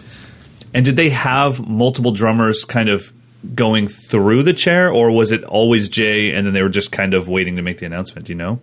[0.75, 3.13] And did they have multiple drummers kind of
[3.55, 7.15] going through the chair, or was it always Jay and then they were just kind
[7.15, 8.27] of waiting to make the announcement?
[8.27, 8.61] Do you know?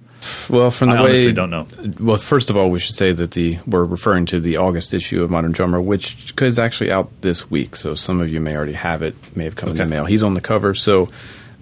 [0.49, 1.67] Well, from the way I way, honestly don't know.
[1.99, 5.23] Well, first of all, we should say that the we're referring to the August issue
[5.23, 7.75] of Modern Drummer, which is actually out this week.
[7.75, 10.05] So some of you may already have it, may have come in the mail.
[10.05, 11.09] He's on the cover, so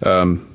[0.02, 0.54] um,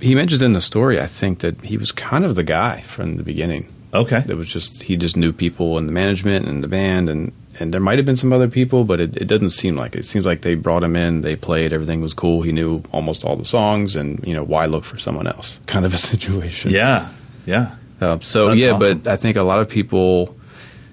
[0.00, 3.16] he mentions in the story, I think that he was kind of the guy from
[3.16, 3.68] the beginning.
[3.92, 4.22] Okay.
[4.26, 7.72] It was just he just knew people in the management and the band, and and
[7.74, 10.00] there might have been some other people, but it, it doesn't seem like it.
[10.00, 12.42] It seems like they brought him in, they played, everything was cool.
[12.42, 15.60] He knew almost all the songs, and you know why look for someone else?
[15.66, 16.70] Kind of a situation.
[16.70, 17.10] Yeah.
[17.46, 17.76] Yeah.
[18.00, 19.00] Uh, so That's yeah, awesome.
[19.02, 20.34] but I think a lot of people.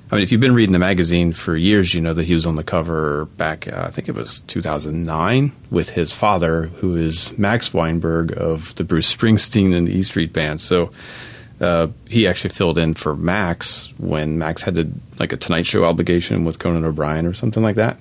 [0.10, 2.45] I mean, if you've been reading the magazine for years, you know that he was
[2.45, 3.67] on the cover back.
[3.67, 8.86] Uh, I think it was 2009 with his father, who is Max Weinberg of the
[8.86, 10.62] Bruce Springsteen and the E Street Band.
[10.62, 10.91] So
[11.62, 14.88] uh, he actually filled in for Max when Max had to,
[15.20, 17.98] like a Tonight Show obligation with Conan O'Brien or something like that.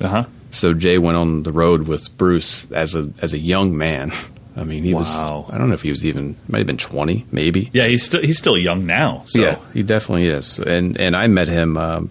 [0.00, 0.24] Uh huh.
[0.50, 4.12] So Jay went on the road with Bruce as a as a young man.
[4.56, 5.00] I mean, he Wow.
[5.00, 5.54] was.
[5.54, 7.70] I don't know if he was even might have been 20, maybe.
[7.72, 7.86] Yeah.
[7.86, 9.22] He's still he's still young now.
[9.26, 9.40] So.
[9.40, 10.58] Yeah, he definitely is.
[10.58, 11.76] And and I met him.
[11.76, 12.10] Um,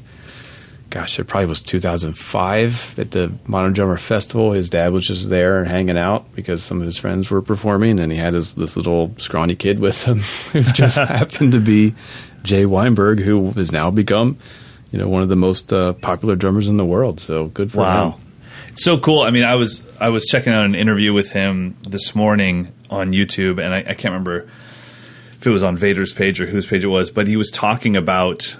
[0.89, 4.51] gosh, it probably was 2005 at the Modern Drummer Festival.
[4.51, 7.99] His dad was just there and hanging out because some of his friends were performing,
[7.99, 10.19] and he had his this little scrawny kid with him
[10.51, 11.93] who just happened to be
[12.43, 14.37] Jay Weinberg, who has now become,
[14.91, 17.19] you know, one of the most uh, popular drummers in the world.
[17.19, 17.85] So good for him.
[17.85, 18.11] Wow.
[18.11, 18.21] him.
[18.75, 19.21] So cool.
[19.21, 23.11] I mean, I was I was checking out an interview with him this morning on
[23.11, 24.47] YouTube, and I, I can't remember
[25.39, 27.95] if it was on Vader's page or whose page it was, but he was talking
[27.95, 28.55] about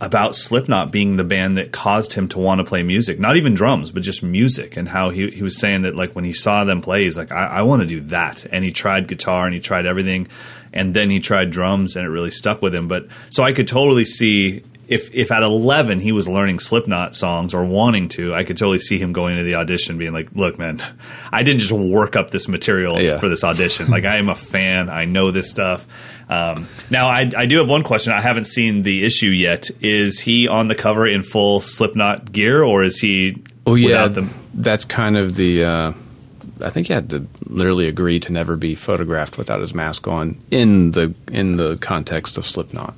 [0.00, 3.54] about Slipknot being the band that caused him to want to play music, not even
[3.54, 6.64] drums, but just music, and how he he was saying that like when he saw
[6.64, 9.54] them play, he's like, I, I want to do that, and he tried guitar and
[9.54, 10.28] he tried everything,
[10.72, 12.86] and then he tried drums, and it really stuck with him.
[12.86, 17.52] But so I could totally see if if at 11 he was learning Slipknot songs
[17.52, 20.58] or wanting to, I could totally see him going to the audition being like, "Look,
[20.60, 20.80] man,
[21.32, 23.18] I didn't just work up this material Yeah.
[23.18, 23.88] for this audition.
[23.90, 24.88] like I am a fan.
[24.90, 25.88] I know this stuff."
[26.28, 28.12] Um, now, I, I do have one question.
[28.12, 29.70] I haven't seen the issue yet.
[29.80, 34.08] Is he on the cover in full Slipknot gear, or is he Oh yeah,
[34.54, 35.92] that's kind of the uh,
[36.62, 40.40] I think he had to literally agree to never be photographed without his mask on
[40.50, 42.94] in the in the context of Slipknot.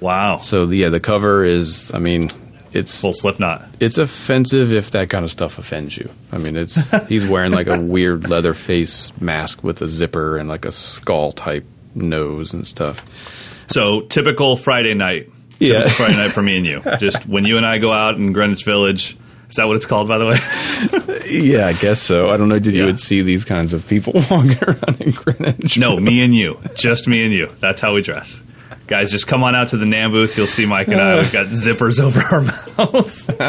[0.00, 0.36] Wow.
[0.36, 1.90] So yeah, the cover is.
[1.94, 2.28] I mean,
[2.72, 3.66] it's Full Slipknot.
[3.80, 6.10] it's offensive if that kind of stuff offends you.
[6.32, 10.48] I mean, it's he's wearing like a weird leather face mask with a zipper and
[10.48, 11.64] like a skull type
[11.94, 13.64] nose and stuff.
[13.68, 15.26] So typical Friday night.
[15.58, 15.88] Typical Yeah.
[15.88, 16.82] Friday night for me and you.
[16.98, 19.16] Just when you and I go out in Greenwich Village.
[19.48, 21.16] Is that what it's called, by the way?
[21.30, 22.28] Yeah, I guess so.
[22.30, 22.58] I don't know.
[22.58, 22.80] Did Yeah.
[22.80, 25.78] you would see these kinds of people walking around in Greenwich?
[25.78, 26.58] No, me and you.
[26.74, 27.48] Just me and you.
[27.60, 28.42] That's how we dress.
[28.90, 30.36] Guys, just come on out to the NAMM booth.
[30.36, 31.18] You'll see Mike and I.
[31.18, 33.30] We've got zippers over our mouths.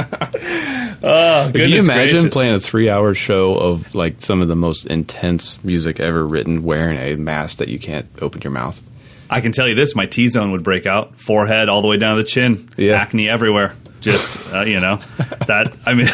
[1.04, 2.32] oh, Can you imagine gracious.
[2.34, 7.00] playing a three-hour show of like some of the most intense music ever written, wearing
[7.00, 8.84] a mask that you can't open your mouth?
[9.32, 11.98] I can tell you this: my T zone would break out, forehead all the way
[11.98, 12.94] down to the chin, Yeah.
[13.02, 13.76] acne everywhere.
[14.00, 14.98] Just uh, you know
[15.48, 15.76] that.
[15.88, 16.08] I mean,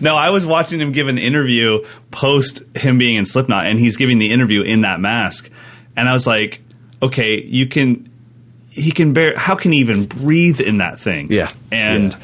[0.00, 3.96] no, I was watching him give an interview post him being in Slipknot, and he's
[3.96, 5.50] giving the interview in that mask,
[5.96, 6.60] and I was like,
[7.02, 8.10] okay, you can.
[8.74, 9.34] He can bear.
[9.36, 11.28] How can he even breathe in that thing?
[11.30, 11.50] Yeah.
[11.72, 12.12] and.
[12.12, 12.18] Yeah.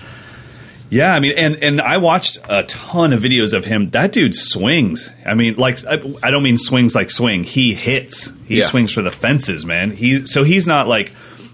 [0.92, 3.90] Yeah, I mean, and and I watched a ton of videos of him.
[3.90, 5.08] That dude swings.
[5.24, 7.44] I mean, like I, I don't mean swings like swing.
[7.44, 8.32] He hits.
[8.46, 8.66] He Yeah.
[8.66, 9.92] swings for the fences, man.
[9.92, 11.12] He so he's not like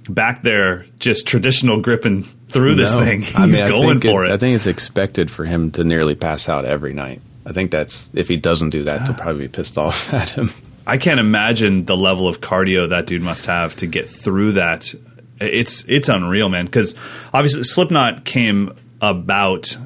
[0.08, 3.04] back there just traditional gripping through this No.
[3.04, 3.20] thing.
[3.20, 4.30] He's I mean, going for it.
[4.30, 7.20] I think it's expected for him to nearly pass out every night.
[7.44, 10.50] I think that's if he doesn't do that, they'll probably be pissed off at him.
[10.86, 14.94] I can't imagine the level of cardio that dude must have to get through that.
[15.40, 16.66] It's it's unreal, man.
[16.66, 16.94] Because
[17.34, 19.76] obviously, Slipknot came about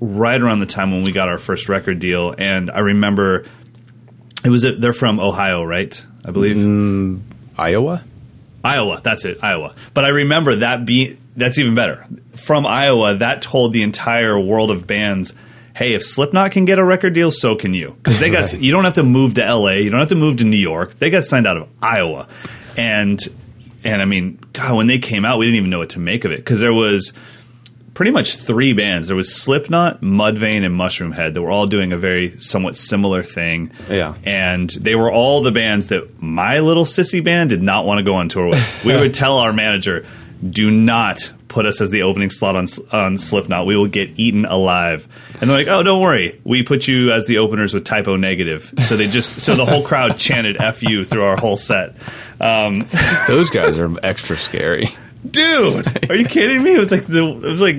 [0.00, 3.46] right around the time when we got our first record deal, and I remember
[4.44, 6.04] it was they're from Ohio, right?
[6.24, 7.20] I believe mm,
[7.56, 8.04] Iowa?
[8.64, 9.00] Iowa.
[9.02, 9.74] That's it, Iowa.
[9.94, 13.14] But I remember that being that's even better from Iowa.
[13.14, 15.34] That told the entire world of bands.
[15.74, 17.92] Hey, if Slipknot can get a record deal, so can you.
[17.92, 18.60] Because they got Right.
[18.60, 19.80] you don't have to move to L.A.
[19.80, 20.98] You don't have to move to New York.
[20.98, 22.28] They got signed out of Iowa,
[22.76, 23.20] and
[23.84, 26.24] and I mean, God, when they came out, we didn't even know what to make
[26.24, 27.12] of it because there was
[27.94, 29.08] pretty much three bands.
[29.08, 33.70] There was Slipknot, Mudvayne, and Mushroomhead that were all doing a very somewhat similar thing.
[33.90, 34.14] Yeah.
[34.24, 38.04] And they were all the bands that my little sissy band did not want to
[38.04, 38.84] go on tour with.
[38.84, 40.06] We would tell our manager,
[40.48, 43.66] do not put us as the opening slot on, on Slipknot.
[43.66, 45.06] We will get eaten alive.
[45.40, 46.40] And they're like, oh, don't worry.
[46.44, 48.72] We put you as the openers with Type O Negative.
[48.80, 51.96] So they just, so the whole crowd chanted F you through our whole set.
[52.40, 52.86] Um,
[53.28, 54.88] Those guys are extra scary.
[55.30, 57.76] dude are you kidding me it was like the it was like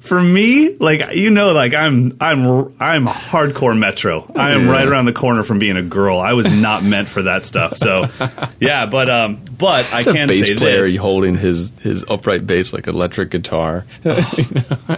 [0.00, 2.46] for me like you know like i'm i'm
[2.80, 4.30] i'm hardcore metro.
[4.34, 4.72] I am Yeah.
[4.72, 6.18] right around the corner from being a girl.
[6.18, 7.76] I was not meant for that stuff.
[7.76, 8.06] So
[8.60, 10.96] yeah but um but i The can bass say player this.
[10.96, 13.84] holding his his upright bass like electric guitar.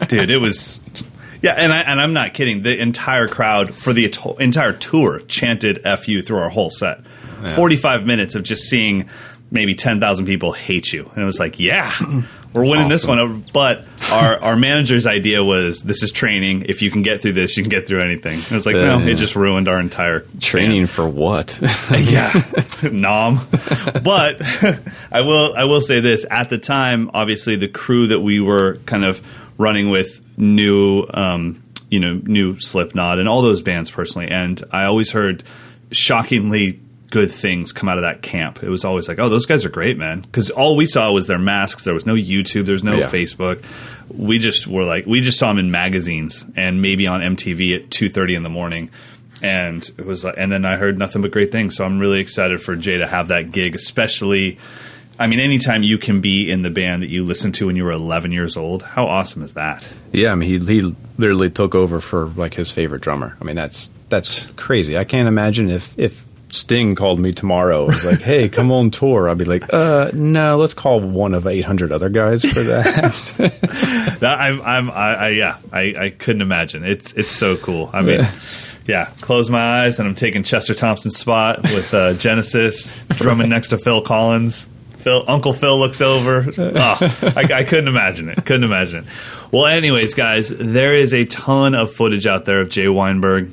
[0.08, 0.80] dude it was
[1.42, 2.62] yeah and i and i'm not kidding.
[2.62, 7.04] The entire crowd for the ato- entire tour chanted fu through our whole set.
[7.56, 9.08] 45 minutes of just seeing
[9.50, 11.10] maybe 10,000 people hate you.
[11.12, 11.92] And it was like yeah
[12.52, 16.66] we're winning this one but our our manager's idea was this is training.
[16.68, 18.34] If you can get through this you can get through anything.
[18.34, 19.06] And it was like no Yeah.
[19.06, 21.58] it just ruined our entire Training for what?
[21.90, 22.32] yeah,
[22.90, 23.40] nom.
[24.04, 24.40] But
[25.12, 28.76] I will I will say this: at the time, obviously, the crew that we were
[28.86, 29.20] kind of
[29.58, 34.84] running with knew, um, you know, knew Slipknot and all those bands personally, and I
[34.84, 35.44] always heard
[35.90, 36.80] shockingly
[37.12, 38.62] good things come out of that camp.
[38.62, 41.26] It was always like, oh, those guys are great, man, because all we saw was
[41.28, 41.84] their masks.
[41.84, 42.64] There was no YouTube.
[42.64, 43.08] There was no Yeah.
[43.08, 43.62] Facebook.
[44.08, 47.90] We just were like, we just saw them in magazines and maybe on MTV at
[47.90, 48.90] two thirty in the morning
[49.42, 51.74] and it was like, and then I heard nothing but great things.
[51.76, 54.58] So I'm really excited for Jay to have that gig, especially.
[55.18, 57.84] I mean, anytime you can be in the band that you listened to when you
[57.84, 59.92] were 11 years old, how awesome is that?
[60.12, 63.36] yeah, I mean he he literally took over for like his favorite drummer.
[63.40, 64.96] I mean that's that's crazy.
[64.96, 69.26] I can't imagine if if Sting called me tomorrow was like, "Hey, come on tour."
[69.28, 73.58] I'd be like, "Uh, no, let's call one of 800 other guys for that."
[74.22, 76.84] That I'm, I'm, I, I yeah, I, I couldn't imagine.
[76.84, 77.90] It's, it's so cool.
[77.92, 78.20] I mean,
[78.86, 83.68] yeah, close my eyes and I'm taking Chester Thompson's spot with uh, Genesis drumming next
[83.68, 84.70] to Phil Collins.
[84.98, 86.46] Phil, Uncle Phil looks over.
[86.56, 88.44] Oh, I, I couldn't imagine it.
[88.44, 89.06] Couldn't imagine it.
[89.50, 93.50] Well, anyways, guys, there is a ton of footage out there of Jay Weinberg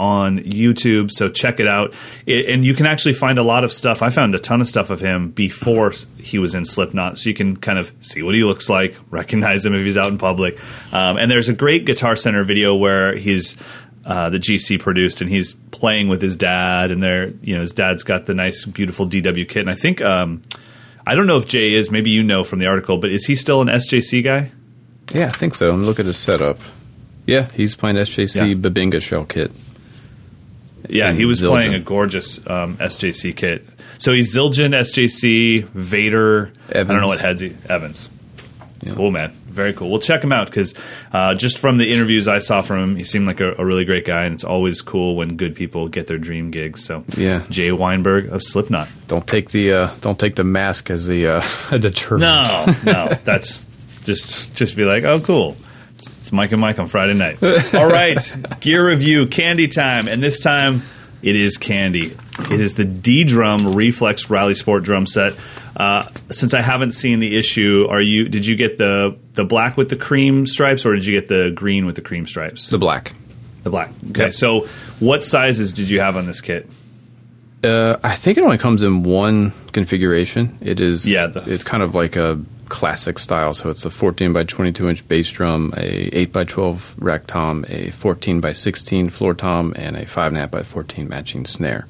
[0.00, 1.92] on YouTube, so check it out.
[2.24, 4.00] It, and you can actually find a lot of stuff.
[4.00, 7.34] I found a ton of stuff of him before he was in Slipknot, so you
[7.34, 10.58] can kind of see what he looks like, recognize him if he's out in public.
[10.92, 13.58] Um, and there's a great Guitar Center video where he's
[14.06, 17.72] uh, the GC produced, and he's playing with his dad, and there, you know, his
[17.72, 20.00] dad's got the nice, beautiful DW kit, and I think.
[20.00, 20.42] Um,
[21.06, 21.90] I don't know if Jay is.
[21.90, 24.52] Maybe you know from the article, but is he still an SJC guy?
[25.12, 25.72] yeah, I think so.
[25.74, 26.58] And look at his setup.
[27.26, 28.54] Yeah, he's playing SJC Yeah.
[28.54, 29.50] Bubinga shell kit.
[30.88, 31.48] Yeah, he was Zildjian.
[31.50, 33.66] playing a gorgeous um, SJC kit.
[33.98, 36.52] So he's Zildjian, SJC, Vater.
[36.70, 38.08] I don't know what heads he Evans.
[38.82, 38.94] Yeah.
[38.94, 39.30] Cool, man.
[39.46, 39.90] Very cool.
[39.90, 40.72] We'll check him out because
[41.12, 43.84] uh, just from the interviews I saw from him, he seemed like a, a really
[43.84, 46.82] great guy, and it's always cool when good people get their dream gigs.
[46.82, 47.44] So, Yeah.
[47.50, 48.88] Jay Weinberg of Slipknot.
[49.06, 52.22] Don't take the uh, don't take the mask as the uh, a deterrent.
[52.22, 53.64] No, no, that's
[54.04, 55.56] just just be like, oh, cool.
[56.30, 57.42] It's, Mike and Mike on Friday night.
[57.74, 60.82] All right, gear review, candy time, and this time
[61.22, 62.16] it is candy.
[62.38, 65.34] It is the ddrum Reflex Rally Sport drum set.
[65.76, 68.28] Uh, since I haven't seen the issue, are you?
[68.28, 71.50] Did you get the the black with the cream stripes, or did you get the
[71.52, 72.68] green with the cream stripes?
[72.68, 73.12] the black.
[73.64, 73.90] The black.
[74.10, 74.32] Okay, Yep.
[74.34, 74.68] so
[75.00, 76.70] what sizes did you have on this kit?
[77.64, 80.56] Uh, I think it only comes in one configuration.
[80.62, 83.52] It is Yeah, the- it's kind of like a classic style.
[83.52, 87.64] So it's a 14 by 22 inch bass drum, a 8 by 12 rack tom,
[87.68, 91.44] a 14 by 16 floor tom, and a five and a half by 14 matching
[91.44, 91.86] snare.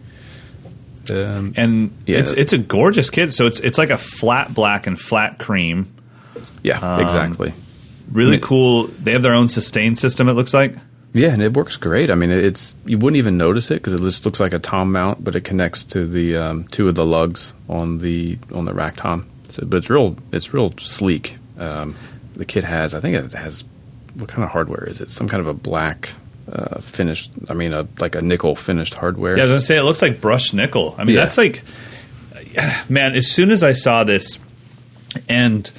[1.11, 2.19] Um, And Yeah.
[2.19, 3.33] it's it's a gorgeous kit.
[3.33, 5.87] So it's it's like a flat black and flat cream.
[6.63, 7.53] yeah, Um, exactly.
[8.13, 8.91] Really Ma- cool.
[9.03, 10.29] They have their own sustain system.
[10.29, 10.75] It looks like.
[11.13, 12.09] Yeah, and it works great.
[12.11, 14.93] I mean, it's you wouldn't even notice it because it just looks like a tom
[14.93, 18.75] mount, but it connects to the um, two of the lugs on the on the
[18.75, 19.27] rack tom.
[19.51, 21.37] So, but it's real, it's real sleek.
[21.59, 21.97] Um,
[22.35, 23.65] the kit has, I think it has,
[24.15, 25.11] what kind of hardware is it?
[25.11, 26.11] Some kind of a black
[26.51, 27.31] uh, finished.
[27.49, 29.37] I mean, a like a nickel finished hardware.
[29.37, 30.95] Yeah, I was gonna say it looks like brushed nickel.
[30.99, 31.23] I mean, Yeah.
[31.23, 31.63] that's like,
[32.89, 33.15] man.
[33.15, 34.39] As soon as I saw this,
[35.29, 35.71] and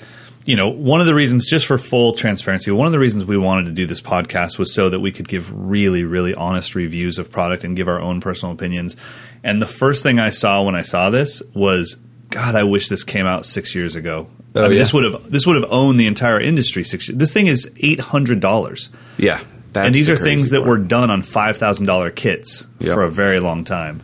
[0.45, 3.37] you know, one of the reasons, just for full transparency, one of the reasons we
[3.37, 7.19] wanted to do this podcast was so that we could give really, really honest reviews
[7.19, 8.95] of product and give our own personal opinions.
[9.43, 11.97] And the first thing I saw when I saw this was,
[12.31, 14.27] God, I wish this came out six years ago.
[14.55, 14.79] Oh, I mean, yeah.
[14.79, 16.83] this would have this would have owned the entire industry.
[16.83, 17.07] Six.
[17.07, 18.89] This thing is eight hundred dollars.
[19.17, 19.39] yeah.
[19.73, 22.93] That's and these the are things that were done on five thousand dollar kits Yep.
[22.93, 24.01] for a very long time.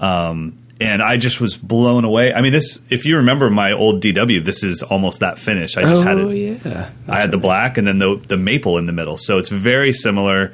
[0.00, 2.34] Um, and I just was blown away.
[2.34, 5.76] I mean, this if you remember my old DW, this is almost that finish.
[5.76, 6.60] I just had Oh it.
[6.64, 6.90] yeah.
[7.08, 9.92] I had the black and then the the maple in the middle, so it's very
[9.92, 10.52] similar.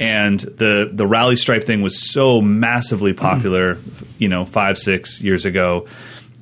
[0.00, 3.78] And the the rally stripe thing was so massively popular,
[4.18, 5.86] you know, five six years ago.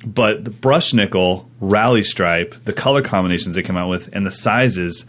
[0.05, 4.31] But the brush nickel, rally stripe, the color combinations they come out with, and the
[4.31, 5.05] sizes.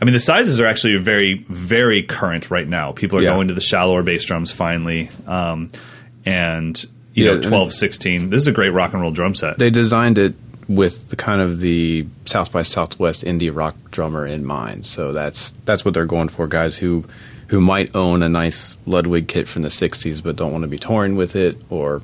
[0.00, 2.92] I mean, the sizes are actually very, very current right now.
[2.92, 3.34] People are Yeah.
[3.34, 5.68] going to the shallower bass drums finally, um,
[6.24, 6.82] and
[7.14, 8.30] you Yeah, know, and- 12, 16.
[8.30, 9.58] This is a great rock and roll drum set.
[9.58, 10.34] They designed it
[10.68, 14.86] with the kind of the South by Southwest indie rock drummer in mind.
[14.86, 17.04] So that's that's what they're going for, guys who
[17.48, 20.78] who might own a nice Ludwig kit from the '60s but don't want to be
[20.78, 22.00] touring with it, or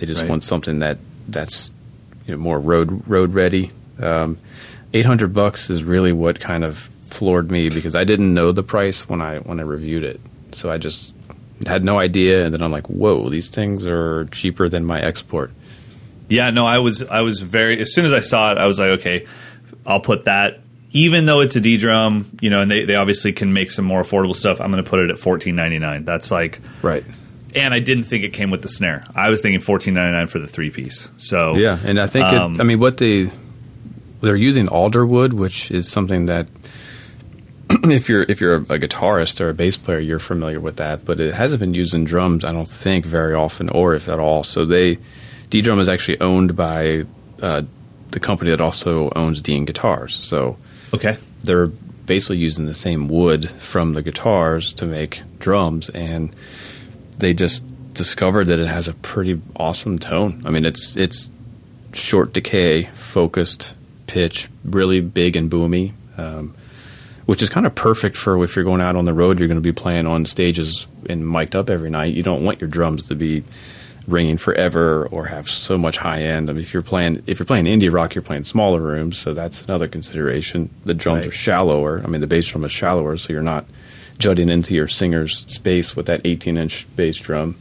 [0.00, 0.30] they just Right.
[0.30, 0.96] want something that
[1.28, 1.70] that's
[2.26, 3.70] you know, more road road ready.
[4.00, 4.38] Um,
[4.94, 8.62] Eight hundred bucks is really what kind of floored me because I didn't know the
[8.62, 10.18] price when I when I reviewed it.
[10.52, 11.12] So I just
[11.66, 15.50] had no idea, and then I'm like, "Whoa, these things are cheaper than my export."
[16.30, 18.78] Yeah, no, I was I was very as soon as I saw it, I was
[18.78, 19.26] like, okay,
[19.84, 20.60] I'll put that.
[20.92, 24.00] Even though it's a ddrum, you know, and they, they obviously can make some more
[24.00, 26.06] affordable stuff, I'm going to put it at fourteen ninety nine.
[26.06, 27.04] That's like, Right.
[27.54, 29.04] And I didn't think it came with the snare.
[29.16, 31.08] I was thinking fourteen ninety nine for the three piece.
[31.16, 33.30] So Yeah, and I think Um, it, I mean what they
[34.20, 36.48] they're using alderwood, which is something that
[37.70, 41.04] if you're if you're a, a guitarist or a bass player, you're familiar with that.
[41.04, 44.18] But it hasn't been used in drums, I don't think, very often, or if at
[44.18, 44.44] all.
[44.44, 44.96] So they
[45.50, 47.04] ddrum is actually owned by
[47.42, 47.62] uh,
[48.10, 50.14] the company that also owns Dean Guitars.
[50.14, 50.56] So
[50.94, 56.34] okay, they're basically using the same wood from the guitars to make drums and
[57.18, 60.42] they just discovered that it has a pretty awesome tone.
[60.44, 61.30] I mean it's it's
[61.92, 63.74] short decay, focused
[64.06, 65.92] pitch, really big and boomy.
[66.16, 66.54] Um,
[67.26, 69.58] which is kind of perfect for if you're going out on the road, you're going
[69.58, 72.14] to be playing on stages and mic'd up every night.
[72.14, 73.44] You don't want your drums to be
[74.06, 76.48] ringing forever or have so much high end.
[76.48, 79.34] I mean, if you're playing if you're playing indie rock, you're playing smaller rooms, so
[79.34, 80.70] that's another consideration.
[80.86, 81.28] The drums Right.
[81.28, 82.00] are shallower.
[82.02, 83.66] I mean, the bass drum is shallower, so you're not
[84.18, 87.56] jutting into your singer's space with that 18 inch bass drum.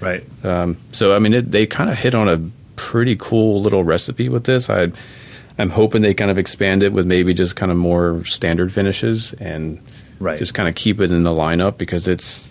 [0.00, 0.24] right.
[0.44, 2.40] Um, so I mean, it, they kind of hit on a
[2.76, 4.70] pretty cool little recipe with this.
[4.70, 4.90] I,
[5.58, 9.32] I'm hoping they kind of expand it with maybe just kind of more standard finishes
[9.34, 9.80] and
[10.20, 10.38] Right.
[10.38, 12.48] just kind of keep it in the lineup because it's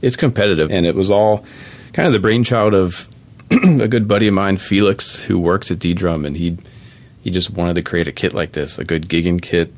[0.00, 1.44] it's competitive and it was all
[1.92, 3.06] kind of the brainchild of
[3.50, 6.56] a good buddy of mine, Felix, who works at ddrum, and he
[7.22, 9.68] he just wanted to create a kit like this, a good gigging kit,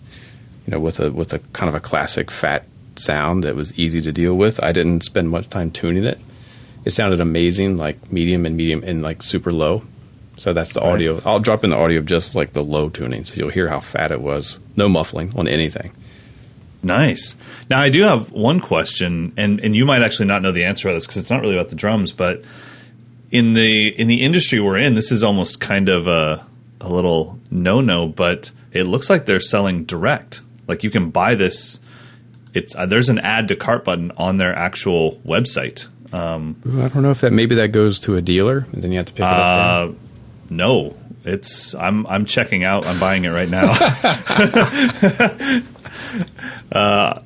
[0.67, 2.65] you know, with a with a kind of a classic fat
[2.97, 4.63] sound that was easy to deal with.
[4.63, 6.19] I didn't spend much time tuning it.
[6.85, 9.83] It sounded amazing, like medium and medium and like super low.
[10.37, 10.93] So that's the Right.
[10.95, 11.21] audio.
[11.25, 13.81] I'll drop in the audio of just like the low tuning, so you'll hear how
[13.81, 14.59] fat it was.
[14.77, 15.93] No muffling on anything.
[16.83, 17.37] Nice.
[17.71, 20.89] Now I do have one question, and and you might actually not know the answer
[20.89, 22.43] to this because it's not really about the drums, but
[23.31, 26.45] in the in the industry we're in, this is almost kind of a
[26.81, 30.41] a little no no, but it looks like they're selling direct.
[30.67, 31.79] Like you can buy this.
[32.55, 35.89] It's uh, there's an add to cart button on their actual website.
[36.13, 38.91] Um, Ooh, I don't know if that maybe that goes to a dealer and then
[38.93, 39.33] you have to pick it up.
[39.33, 39.95] uh, there.
[40.51, 42.85] no, it's I'm I'm checking out.
[42.87, 43.73] I'm buying it right now.
[46.73, 47.21] uh,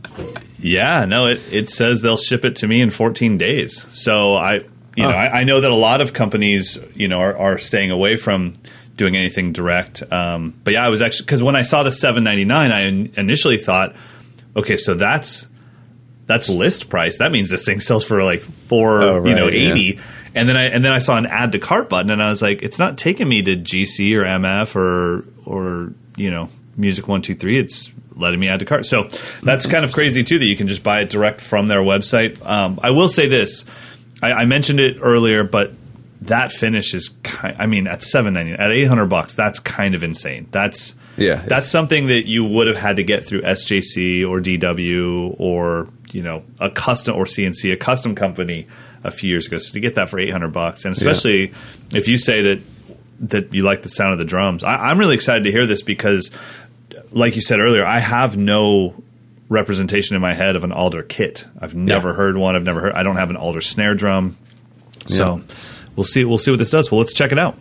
[0.58, 3.82] yeah, no, it it says they'll ship it to me in 14 days.
[3.98, 4.54] So I,
[4.96, 5.12] you know, Oh.
[5.12, 8.54] I, I know that a lot of companies, you know, are, are staying away from
[8.96, 10.02] doing anything direct.
[10.12, 13.58] Um, but yeah, I was actually because when I saw the 7.99, I in- initially
[13.58, 13.94] thought,
[14.56, 15.46] okay, so that's
[16.26, 17.18] that's list price.
[17.18, 19.70] That means this thing sells for like four, Oh, you know, right, yeah.
[19.70, 20.00] eighty.
[20.34, 22.42] And then I and then I saw an add to cart button, and I was
[22.42, 27.22] like, it's not taking me to GC or MF or or you know Music One
[27.22, 27.58] Two Three.
[27.58, 28.84] It's letting me add to cart.
[28.86, 29.08] So
[29.42, 32.44] that's kind of crazy too that you can just buy it direct from their website.
[32.44, 33.64] Um, I will say this:
[34.22, 35.72] I, I mentioned it earlier, but
[36.22, 37.56] that finish is kind.
[37.58, 40.48] I mean, at seven ninety at eight hundred bucks, that's kind of insane.
[40.50, 45.34] That's Yeah, that's something that you would have had to get through SJC or DW
[45.38, 48.66] or you know a custom or CNC, a custom company
[49.04, 49.58] a few years ago.
[49.58, 51.52] So to get that for eight hundred bucks, and especially
[51.92, 52.60] if you say that
[53.20, 55.80] that you like the sound of the drums, I, I'm really excited to hear this
[55.82, 56.30] because,
[57.12, 58.94] like you said earlier, I have no
[59.48, 61.46] representation in my head of an Alder kit.
[61.60, 62.16] I've never Yeah.
[62.16, 62.56] heard one.
[62.56, 62.92] I've never heard.
[62.92, 64.36] I don't have an Alder snare drum.
[65.06, 65.54] So Yeah.
[65.94, 66.24] we'll see.
[66.24, 66.90] We'll see what this does.
[66.90, 67.56] Well, let's check it out.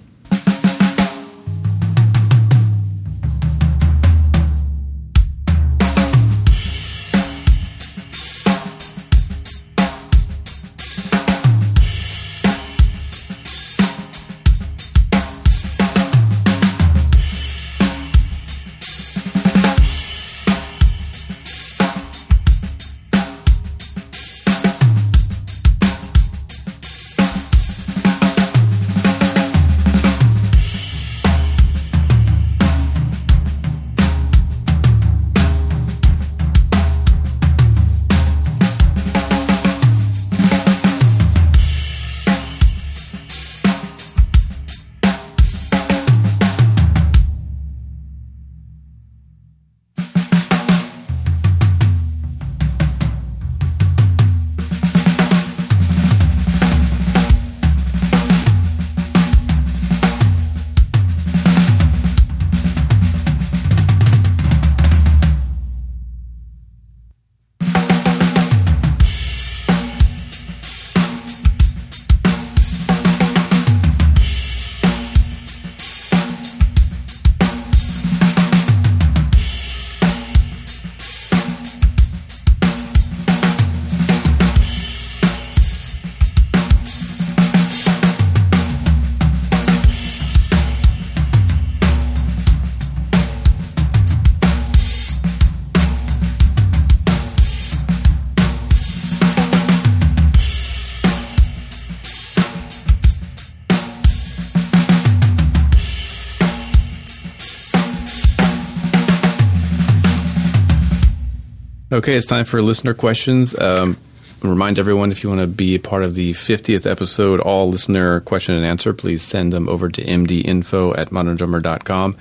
[111.95, 113.57] Okay, it's time for listener questions.
[113.57, 113.95] Um,
[114.41, 118.19] remind everyone if you want to be a part of the 50th episode, all listener
[118.19, 122.17] question and answer, please send them over to mdinfo at moderndrummer.com.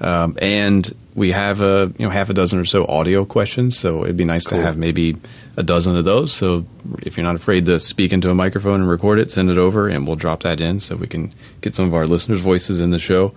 [0.00, 4.04] Um, and we have a you know half a dozen or so audio questions, so
[4.04, 4.58] it'd be nice Cool.
[4.58, 5.16] to have maybe
[5.56, 6.32] a dozen of those.
[6.32, 6.64] So
[7.02, 9.88] if you're not afraid to speak into a microphone and record it, send it over,
[9.88, 12.92] and we'll drop that in so we can get some of our listeners' voices in
[12.92, 13.34] the show.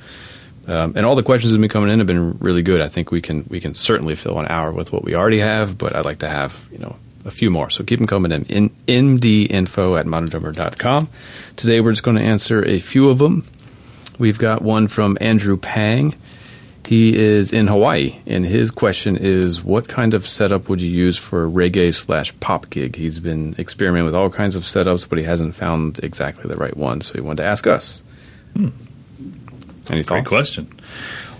[0.68, 2.82] Um, and all the questions that have been coming in have been really good.
[2.82, 5.78] I think we can we can certainly fill an hour with what we already have,
[5.78, 6.96] but I'd like to have you know
[7.26, 7.70] a few more.
[7.70, 8.46] So keep them coming in.
[8.46, 8.70] in
[9.20, 11.10] mdinfo at moderndrummer.com.
[11.56, 13.44] Today we're just going to answer a few of them.
[14.20, 16.16] We've got one from Andrew Pang.
[16.86, 21.18] He is in Hawaii, and his question is, "What kind of setup would you use
[21.18, 25.18] for a reggae slash pop gig?" He's been experimenting with all kinds of setups, but
[25.18, 27.00] he hasn't found exactly the right one.
[27.00, 28.04] So he wanted to ask us.
[29.92, 30.72] Any Great question.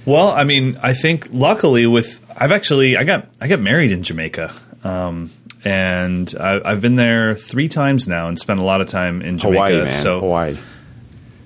[0.06, 4.04] Well, I mean, I think luckily with I've actually I got I got married in
[4.04, 4.52] Jamaica,
[4.84, 5.32] um,
[5.64, 9.38] and I, I've been there three times now and spent a lot of time in
[9.38, 9.64] Jamaica.
[9.64, 10.02] Hawaii, man.
[10.02, 10.58] So Hawaii.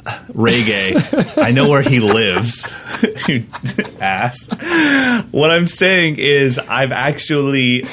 [0.06, 2.72] reggae, I know where he lives.
[3.28, 3.44] you
[4.00, 4.50] ass.
[5.32, 7.84] What I'm saying is, I've actually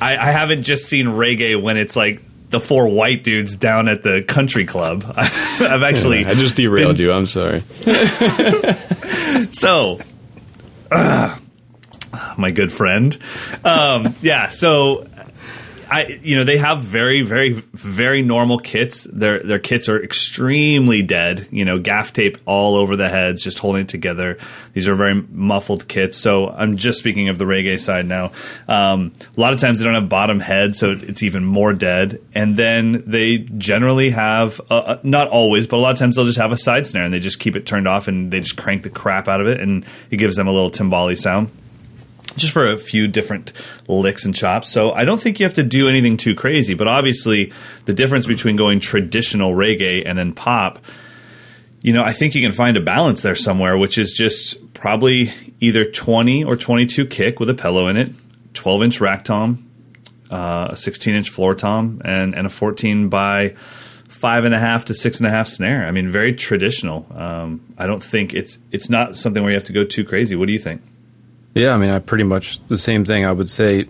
[0.00, 2.22] I, I haven't just seen reggae when it's like.
[2.52, 5.04] The four white dudes down at the country club.
[5.16, 7.12] I've actually I just derailed been- you.
[7.12, 7.62] I'm sorry.
[9.52, 9.98] So,
[10.90, 11.38] uh,
[12.36, 13.16] my good friend.
[13.64, 15.06] Um, yeah, so
[15.92, 19.06] I, you know, they have very, very, very normal kits.
[19.12, 21.46] Their their kits are extremely dead.
[21.50, 24.38] You know, gaff tape all over the heads, just holding it together.
[24.72, 26.16] These are very muffled kits.
[26.16, 28.32] So I'm just speaking of the reggae side now.
[28.68, 32.22] Um, a lot of times they don't have bottom head, so it's even more dead.
[32.34, 36.24] And then they generally have, uh, uh not always, but a lot of times they'll
[36.24, 38.56] just have a side snare and they just keep it turned off and they just
[38.56, 41.50] crank the crap out of it, and it gives them a little timbale sound
[42.36, 43.52] just for a few different
[43.88, 44.68] licks and chops.
[44.68, 47.52] So I don't think you have to do anything too crazy, but obviously
[47.84, 50.78] the difference between going traditional reggae and then pop,
[51.80, 55.32] you know, I think you can find a balance there somewhere, which is just probably
[55.60, 58.12] either 20 or 22 kick with a pillow in it,
[58.54, 59.68] 12 inch rack tom,
[60.30, 63.54] uh, a 16 inch floor tom, and, and a 14 by
[64.08, 65.84] five and a half to six and a half snare.
[65.84, 67.06] I mean, very traditional.
[67.12, 70.36] Um, I don't think it's it's not something where you have to go too crazy.
[70.36, 70.82] What do you think?
[71.54, 73.24] Yeah, I mean, I pretty much the same thing.
[73.24, 73.86] I would say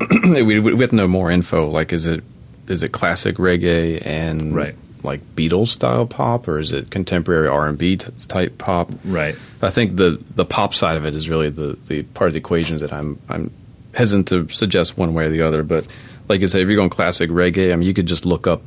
[0.24, 1.68] we, we have know more info.
[1.68, 2.22] Like, is it
[2.68, 4.76] is it classic reggae and right.
[5.02, 8.90] like Beatles style pop, or is it contemporary R and B type pop?
[9.04, 9.34] Right.
[9.62, 12.38] I think the the pop side of it is really the the part of the
[12.38, 13.50] equation that I'm I'm
[13.94, 15.62] hesitant to suggest one way or the other.
[15.62, 15.86] But
[16.28, 18.62] like I said, if you're going classic reggae, I mean, you could just look up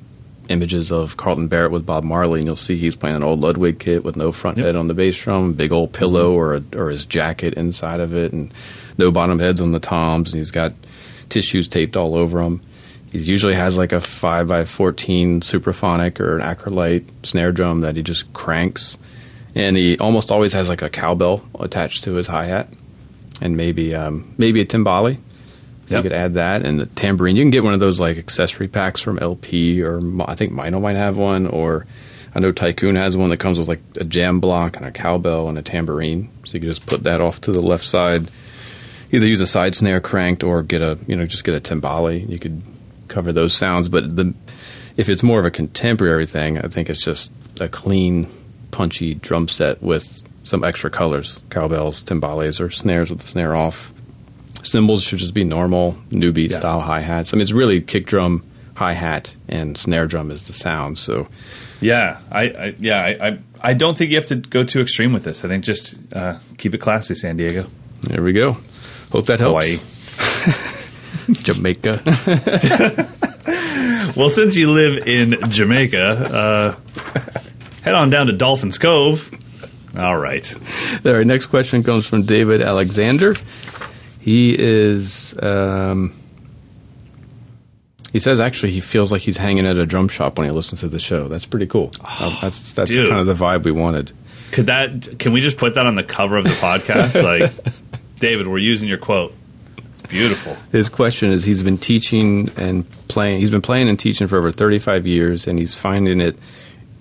[0.50, 3.80] images of Carlton Barrett with Bob Marley, and you'll see he's playing an old Ludwig
[3.80, 4.68] kit with no front yep.
[4.68, 6.76] head on the bass drum, big old pillow mm-hmm.
[6.76, 8.54] or a, or his jacket inside of it, and
[8.98, 10.74] no bottom heads on the toms, and he's got
[11.30, 12.62] tissues taped all over him.
[13.12, 17.96] He usually has like a five by fourteen supraphonic or an acrolite snare drum that
[17.96, 18.98] he just cranks,
[19.56, 22.70] and he almost always has like a cowbell attached to his hi hat,
[23.40, 25.18] and maybe um, maybe a timbale
[25.88, 26.04] so yep.
[26.04, 27.36] you could add that and a tambourine.
[27.36, 30.82] You can get one of those like accessory packs from LP or I think Meinl
[30.82, 31.86] might have one or
[32.36, 35.50] I know Tycoon has one that comes with like a jam block and a cowbell
[35.50, 36.30] and a tambourine.
[36.46, 38.30] So you can just put that off to the left side.
[39.12, 42.28] Either use a side snare cranked or get a you know just get a timbale.
[42.28, 42.62] You could
[43.10, 44.34] cover those sounds, but the
[44.98, 48.28] if it's more of a contemporary thing, I think it's just a clean,
[48.72, 53.93] punchy drum set with some extra colors, cowbells, timbales, or snares with the snare off
[54.64, 56.60] cymbals should just be normal New Beat yeah.
[56.60, 57.34] style hi hats.
[57.34, 58.44] I mean, it's really kick drum,
[58.76, 60.98] hi hat, and snare drum is the sound.
[60.98, 61.28] So,
[61.82, 65.14] yeah, I, I yeah, I, I, I don't think you have to go too extreme
[65.14, 65.46] with this.
[65.46, 67.68] I think just uh, keep it classy, San Diego.
[68.02, 68.58] There we go.
[69.12, 69.84] Hope that helps.
[70.18, 70.74] Hawaii,
[71.44, 72.02] Jamaica.
[74.16, 76.76] well, since you live in Jamaica, uh,
[77.84, 79.30] head on down to Dolphins Cove.
[79.96, 80.56] All right.
[81.06, 81.28] All right.
[81.28, 83.36] Next question comes from David Alexander.
[84.24, 85.36] He is.
[85.44, 86.14] Um,
[88.14, 90.80] he says actually he feels like he's hanging at a drum shop when he listens
[90.80, 91.28] to the show.
[91.28, 91.92] That's pretty cool.
[92.00, 93.10] Oh, that's that's dude.
[93.10, 94.14] kind of the vibe we wanted.
[94.54, 95.20] Could that?
[95.20, 97.22] Can we just put that on the cover of the podcast?
[97.24, 97.52] like,
[98.20, 99.34] David, we're using your quote.
[99.78, 100.56] It's beautiful.
[100.72, 103.42] His question is: He's been teaching and playing.
[103.42, 106.38] He's been playing and teaching for over thirty-five years, and he's finding it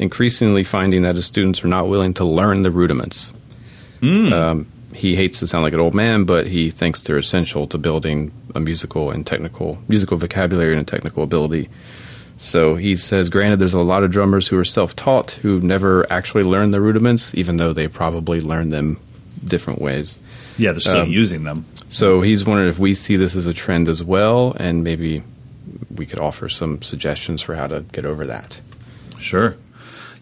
[0.01, 3.33] increasingly finding that his students are not willing to learn the rudiments.
[4.01, 4.33] Mm.
[4.33, 7.79] Um, he hates to sound like an old man, but he thinks they're essential to
[7.79, 11.69] building a musical and technical musical vocabulary and technical ability.
[12.37, 16.43] So he says, granted, there's a lot of drummers who are self-taught who never actually
[16.43, 18.99] learned the rudiments, even though they probably learned them
[19.45, 20.19] different ways.
[20.59, 21.67] Yeah, they're still um, using them.
[21.89, 25.23] So he's wondering if we see this as a trend as well, and maybe
[25.95, 28.61] we could offer some suggestions for how to get over that.
[29.19, 29.57] Sure.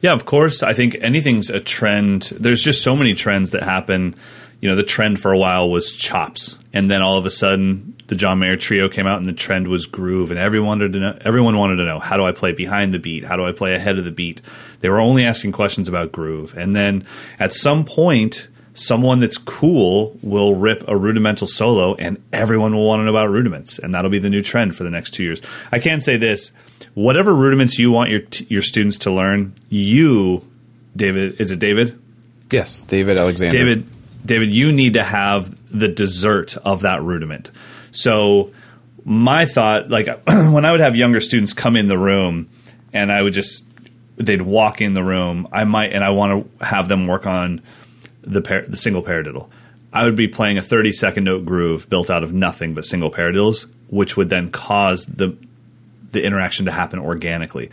[0.01, 0.63] Yeah, of course.
[0.63, 2.33] I think anything's a trend.
[2.39, 4.15] There's just so many trends that happen
[4.61, 7.95] you know the trend for a while was chops, and then all of a sudden
[8.09, 10.99] the John Mayer trio came out, and the trend was groove, and everyone wanted to
[11.01, 11.19] know.
[11.23, 13.25] Everyone wanted to know how do I play behind the beat?
[13.25, 14.43] How do I play ahead of the beat?
[14.81, 17.05] They were only asking questions about groove, and then
[17.39, 18.49] at some point.
[18.73, 23.29] Someone that's cool will rip a rudimental solo, and everyone will want to know about
[23.29, 25.43] rudiments, and that'll be the new trend for the next two years.
[25.73, 26.53] I can say this:
[26.95, 30.49] whatever rudiments you want your t- your students to learn, you,
[30.95, 32.01] David, is it David?
[32.51, 33.59] Yes, David Alexander.
[33.59, 33.87] David,
[34.25, 37.51] David, you need to have the dessert of that rudiment.
[37.93, 38.53] So
[39.05, 42.49] my thought, like when I would have younger students come in the room,
[42.93, 43.65] and I would just
[44.17, 47.63] they'd walk in the room, I might and I want to have them work on
[48.23, 49.49] the par- the single paradiddle.
[49.93, 53.11] I would be playing a 30 second note groove built out of nothing but single
[53.11, 55.37] paradiddles, which would then cause the
[56.13, 57.71] the interaction to happen organically.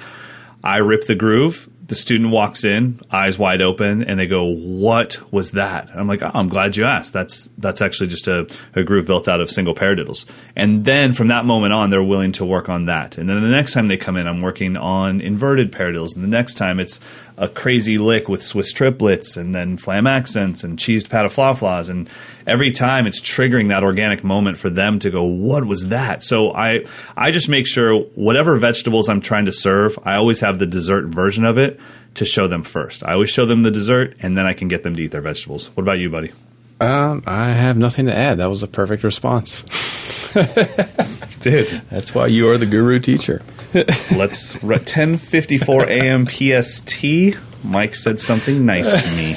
[0.63, 5.19] I rip the groove, the student walks in, eyes wide open, and they go, "What
[5.31, 7.13] was that?" I'm like, "Oh, I'm glad you asked.
[7.13, 10.25] That's that's actually just a, a groove built out of single paradiddles."
[10.55, 13.17] And then from that moment on, they're willing to work on that.
[13.17, 16.29] And then the next time they come in, I'm working on inverted paradiddles, and the
[16.29, 16.99] next time it's
[17.37, 22.09] a crazy lick with Swiss triplets, and then flam accents and cheesed pataflaflas, and
[22.45, 26.51] every time it's triggering that organic moment for them to go, "What was that?" So
[26.53, 26.83] I
[27.15, 31.05] I just make sure whatever vegetables I'm trying to serve, I always have the dessert
[31.05, 31.79] version of it
[32.15, 33.03] to show them first.
[33.05, 35.21] I always show them the dessert, and then I can get them to eat their
[35.21, 35.67] vegetables.
[35.75, 36.31] What about you, buddy?
[36.79, 38.37] Um, I have nothing to add.
[38.37, 39.63] That was a perfect response.
[41.39, 43.41] Dude, That's why you are the guru teacher.
[43.73, 46.25] Let's 10:54 a.m.
[46.25, 47.37] PST.
[47.63, 49.35] Mike said something nice to me.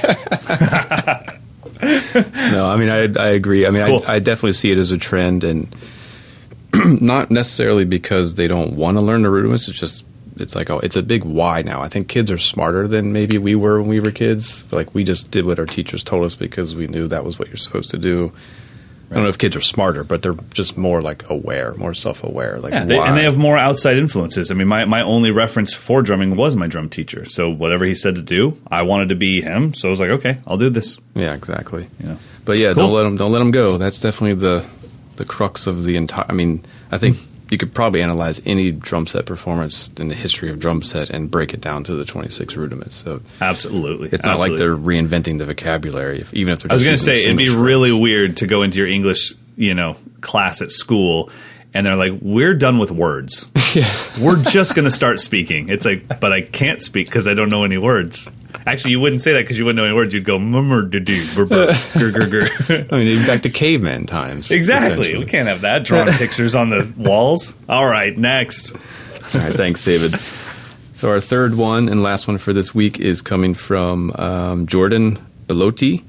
[2.53, 3.66] no, I mean I I agree.
[3.66, 4.05] I mean Cool.
[4.07, 5.74] I, I definitely see it as a trend, and
[7.01, 9.68] not necessarily because they don't want to learn the rudiments.
[9.68, 10.05] It's just
[10.37, 11.83] it's like oh, it's a big why now.
[11.83, 14.64] I think kids are smarter than maybe we were when we were kids.
[14.72, 17.49] Like we just did what our teachers told us because we knew that was what
[17.49, 18.33] you're supposed to do.
[19.11, 22.61] I don't know if kids are smarter, but they're just more like aware, more self-aware.
[22.61, 24.50] Like Yeah, they, and they have more outside influences.
[24.50, 27.24] I mean, my, my only reference for drumming was my drum teacher.
[27.24, 29.74] So whatever he said to do, I wanted to be him.
[29.74, 30.98] So I was like, okay, I'll do this.
[31.14, 31.88] yeah, exactly.
[32.02, 32.16] Yeah.
[32.44, 32.84] But yeah, Cool.
[32.84, 33.78] don't let them don't let them go.
[33.78, 34.64] That's definitely the
[35.16, 36.26] the crux of the entire.
[36.28, 37.18] I mean, I think
[37.51, 41.30] you could probably analyze any drum set performance in the history of drum set and
[41.30, 42.96] break it down to the 26 rudiments.
[42.96, 44.11] So Absolutely.
[44.12, 46.72] it's not like they're reinventing the vocabulary, if, even if they're.
[46.72, 49.74] I was going to say it'd be really weird to go into your English, you
[49.74, 51.30] know, class at school,
[51.74, 53.46] and they're like, "We're done with words.
[54.20, 57.48] We're just going to start speaking." It's like, but I can't speak because I don't
[57.48, 58.30] know any words.
[58.66, 60.12] Actually, you wouldn't say that because you wouldn't know any words.
[60.12, 62.48] You'd go murmur do do gur gur.
[62.68, 64.50] I mean, even back to caveman times.
[64.50, 65.16] Exactly.
[65.16, 67.54] We can't have that drawing pictures on the walls.
[67.68, 68.74] All right, next.
[68.74, 70.14] All right, thanks, David.
[70.92, 75.18] So our third one and last one for this week is coming from um, Jordan
[75.46, 76.04] Belotti.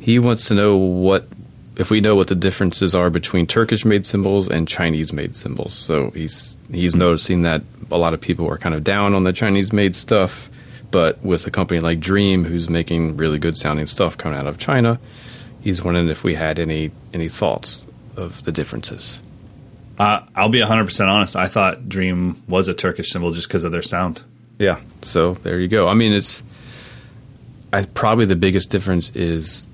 [0.00, 1.28] He wants to know what
[1.76, 5.74] if we know what the differences are between Turkish-made cymbals and Chinese-made cymbals.
[5.74, 9.32] So he's he's noticing that a lot of people are kind of down on the
[9.32, 10.48] Chinese-made stuff,
[10.90, 14.58] but with a company like Dream, who's making really good sounding stuff coming out of
[14.58, 14.98] China,
[15.60, 17.86] he's wondering if we had any any thoughts
[18.16, 19.20] of the differences.
[19.98, 21.34] Uh, I'll be 100% honest.
[21.34, 24.22] I thought Dream was a Turkish cymbal just because of their sound.
[24.58, 24.80] Yeah.
[25.02, 25.88] So there you go.
[25.88, 26.42] I mean, it's
[27.72, 29.66] I, probably the biggest difference is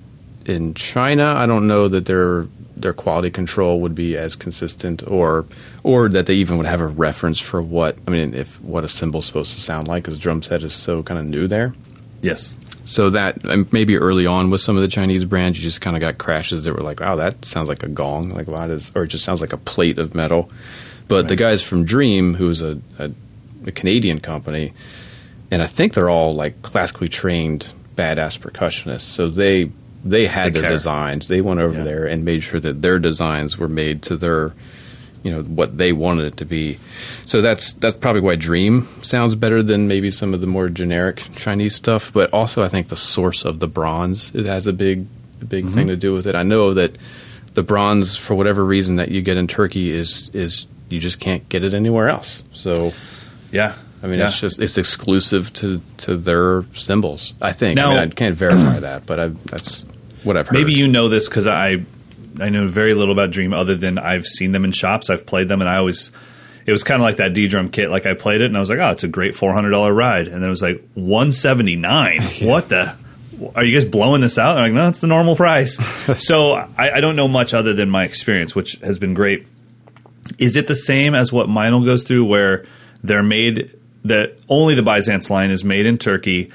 [0.46, 1.34] in China.
[1.36, 2.46] I don't know that their
[2.76, 5.46] their quality control would be as consistent, or
[5.82, 8.88] or that they even would have a reference for what I mean, if what a
[8.88, 11.74] cymbal's supposed to sound like, because drum set is so kind of new there.
[12.22, 12.54] Yes.
[12.86, 16.00] So that maybe early on with some of the Chinese brands, you just kind of
[16.00, 19.04] got crashes that were like, "Wow, that sounds like a gong," like why does, or
[19.04, 20.50] it just sounds like a plate of metal.
[21.08, 23.10] But the guys from Dream, who's a, a,
[23.66, 24.72] a Canadian company,
[25.50, 29.70] and I think they're all like classically trained badass percussionists, so they
[30.04, 30.72] they had They their care.
[30.72, 31.28] designs.
[31.28, 31.84] They went over Yeah.
[31.84, 34.52] there and made sure that their designs were made to their
[35.22, 36.76] you know what they wanted it to be.
[37.24, 41.22] So that's that's probably why Dream sounds better than maybe some of the more generic
[41.34, 42.12] Chinese stuff.
[42.12, 45.06] But also, I think the source of the bronze it has a big
[45.40, 45.88] a big thing mm-hmm.
[45.88, 46.34] to do with it.
[46.34, 46.98] I know that
[47.54, 51.48] the bronze, for whatever reason, that you get in Turkey is is you just can't
[51.48, 52.44] get it anywhere else.
[52.52, 52.92] So
[53.50, 53.72] Yeah.
[54.02, 54.26] I mean, Yeah.
[54.26, 57.32] it's just it's exclusive to to their cymbals.
[57.40, 57.76] I think.
[57.76, 59.86] Now- I, mean, I can't verify that, but I, that's
[60.24, 60.54] what I've heard.
[60.54, 61.84] Maybe you know this because I
[62.40, 65.10] I know very little about Dream other than I've seen them in shops.
[65.10, 66.10] I've played them, and I always
[66.66, 67.90] it was kind of like that ddrum kit.
[67.90, 69.92] Like I played it, and I was like, oh, it's a great four hundred dollar
[69.92, 72.22] ride, and then it was like one seventy nine.
[72.42, 72.96] What the?
[73.56, 74.56] Are you guys blowing this out?
[74.56, 75.76] I'm like, no, it's the normal price.
[76.24, 79.46] so I, I don't know much other than my experience, which has been great.
[80.38, 82.64] Is it the same as what Meinl goes through, where
[83.02, 86.50] they're made that only the Byzance line is made in Turkey,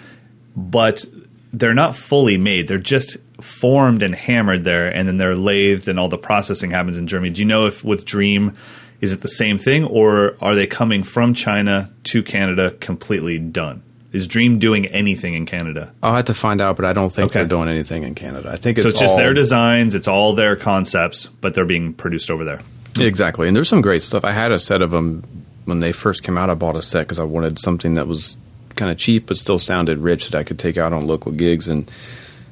[0.56, 1.04] but
[1.52, 2.68] they're not fully made.
[2.68, 6.98] They're just formed and hammered there, and then they're lathed, and all the processing happens
[6.98, 7.32] in Germany.
[7.34, 8.56] Do you know if with Dream,
[9.02, 13.82] is it the same thing, or are they coming from China to Canada completely done?
[14.12, 15.92] Is Dream doing anything in Canada?
[16.02, 17.40] I'll have to find out, but I don't think Okay.
[17.42, 18.50] they're doing anything in Canada.
[18.52, 21.64] I think it's So it's just all- their designs, it's all their concepts, but they're
[21.66, 22.62] being produced over there.
[23.00, 24.26] Exactly, and there's some great stuff.
[24.26, 25.24] I had a set of them
[25.66, 26.50] when they first came out.
[26.50, 28.36] I bought a set because I wanted something that was
[28.76, 31.68] kind of cheap but still sounded rich that I could take out on local gigs.
[31.68, 31.90] And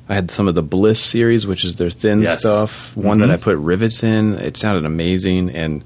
[0.10, 2.39] I had some of the Bliss series, which is their thin Yes.
[2.39, 2.95] stuff.
[2.95, 3.22] One Mhm.
[3.22, 4.36] that I put rivets in.
[4.36, 5.84] It sounded amazing, and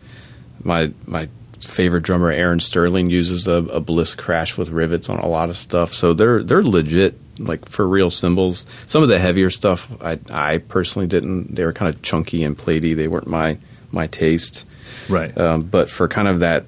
[0.64, 1.28] my my
[1.60, 5.58] favorite drummer Aaron Sterling uses a, a Bliss crash with rivets on a lot of
[5.58, 5.94] stuff.
[5.94, 8.66] So they're they're legit, like for real cymbals.
[8.86, 11.56] Some of the heavier stuff, I I personally didn't.
[11.56, 12.96] They were kind of chunky and platey.
[12.96, 13.58] They weren't my
[13.92, 14.66] my taste.
[15.10, 15.36] Right.
[15.38, 16.66] Um, but for kind of that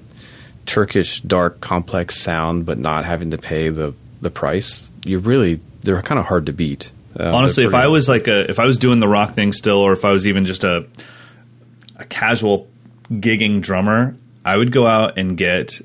[0.66, 6.00] Turkish dark complex sound, but not having to pay the the price, you really they're
[6.02, 6.90] kind of hard to beat.
[7.18, 9.78] Uh, Honestly, if I was like a if I was doing the rock thing still,
[9.78, 10.86] or if I was even just a
[11.96, 12.68] a casual
[13.10, 15.80] gigging drummer, I would go out and get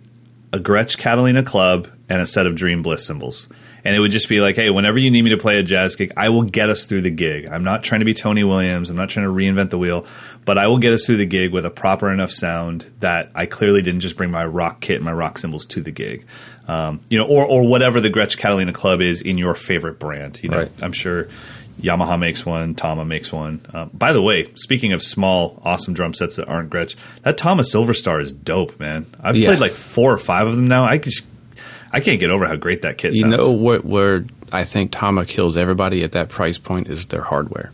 [0.52, 3.48] a Gretsch Catalina club and a set of Dream Bliss cymbals.
[3.86, 5.96] And it would just be like, hey, whenever you need me to play a jazz
[5.96, 7.46] gig, I will get us through the gig.
[7.46, 8.90] I'm not trying to be Tony Williams.
[8.90, 10.06] I'm not trying to reinvent the wheel,
[10.44, 13.46] but I will get us through the gig with a proper enough sound that I
[13.46, 16.26] clearly didn't just bring my rock kit and my rock cymbals to the gig.
[16.70, 20.40] Um, you know, or, or whatever the Gretsch Catalina club is in your favorite brand.
[20.44, 20.72] You know, right.
[20.84, 21.28] I'm sure
[21.82, 22.76] Yamaha makes one.
[22.76, 23.62] Tama makes one.
[23.74, 27.64] Um, by the way, speaking of small, awesome drum sets that aren't Gretsch, that Tama
[27.64, 29.08] Silver Star is dope, man.
[29.20, 29.48] I've yeah.
[29.48, 30.84] played like four or five of them now.
[30.84, 31.26] I just,
[31.92, 33.32] I can't get over how great that kit you sounds.
[33.32, 33.84] You know what?
[33.84, 37.72] Where I think Tama kills everybody at that price point is their hardware.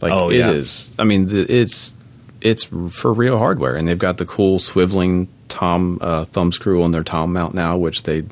[0.00, 0.52] Like oh, it yeah.
[0.52, 0.90] is.
[0.98, 1.94] I mean, the, it's
[2.40, 6.92] it's for real hardware, and they've got the cool swiveling tom uh, thumb screw on
[6.92, 8.24] their tom mount now, which they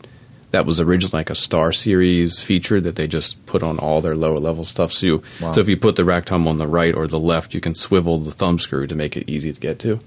[0.50, 4.14] that was originally like a Star Series feature that they just put on all their
[4.14, 4.92] lower level stuff.
[4.92, 5.50] So, you, wow.
[5.50, 7.74] so if you put the rack tom on the right or the left, you can
[7.74, 9.98] swivel the thumb screw to make it easy to get to.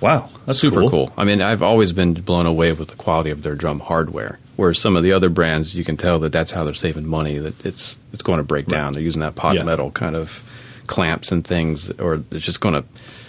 [0.00, 0.90] Wow, that's super cool.
[0.90, 1.12] cool.
[1.16, 4.38] I mean, I've always been blown away with the quality of their drum hardware.
[4.56, 7.38] Whereas some of the other brands, you can tell that that's how they're saving money.
[7.38, 8.76] That it's it's going to break right.
[8.76, 8.92] down.
[8.94, 9.64] They're using that pot yeah.
[9.64, 10.42] metal kind of
[10.86, 12.84] clamps and things, or it's just going to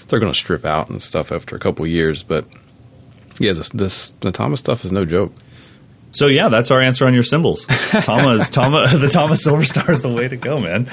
[0.07, 2.23] they're going to strip out and stuff after a couple years.
[2.23, 2.45] But
[3.39, 5.33] yeah, this this the Thomas stuff is no joke.
[6.15, 7.65] So yeah, that's our answer on your cymbals.
[7.65, 10.87] Thomas, Thomas, the Thomas Silver Star is the way to go, man.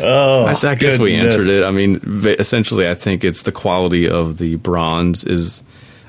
[0.00, 0.98] Oh, I, I guess goodness.
[1.00, 1.64] we answered it.
[1.64, 5.62] I mean, essentially, I think it's the quality of the bronze is.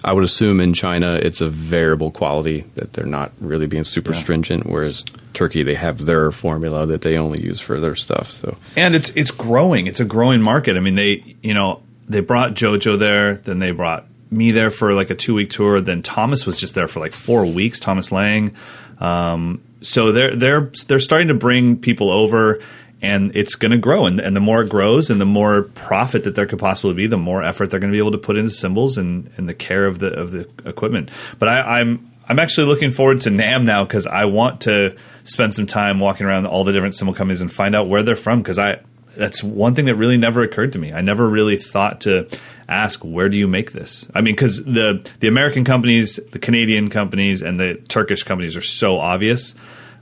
[0.04, 4.14] I would assume in China it's a variable quality that they're not really being super
[4.14, 4.20] yeah.
[4.20, 5.04] stringent, whereas
[5.34, 8.30] Turkey they have their formula that they only use for their stuff.
[8.30, 9.88] So and it's it's growing.
[9.88, 10.78] It's a growing market.
[10.78, 14.94] I mean, they you know they brought JoJo there, then they brought me there for
[14.94, 15.82] like a two week tour.
[15.82, 17.80] Then Thomas was just there for like four weeks.
[17.80, 18.56] Thomas Lang.
[19.00, 22.60] Um, so they're they're they're starting to bring people over,
[23.02, 24.06] and it's going to grow.
[24.06, 27.08] And, and the more it grows, and the more profit that there could possibly be,
[27.08, 29.54] the more effort they're going to be able to put into cymbals and, and the
[29.54, 31.12] care of the of the equipment.
[31.38, 35.54] But I, I'm I'm actually looking forward to NAMM now because I want to spend
[35.54, 38.40] some time walking around all the different cymbal companies and find out where they're from
[38.40, 38.80] because I
[39.16, 40.92] that's one thing that really never occurred to me.
[40.94, 42.28] I never really thought to
[42.68, 44.08] ask where do you make this?
[44.14, 48.62] I mean, because the the American companies, the Canadian companies, and the Turkish companies are
[48.62, 49.56] so obvious.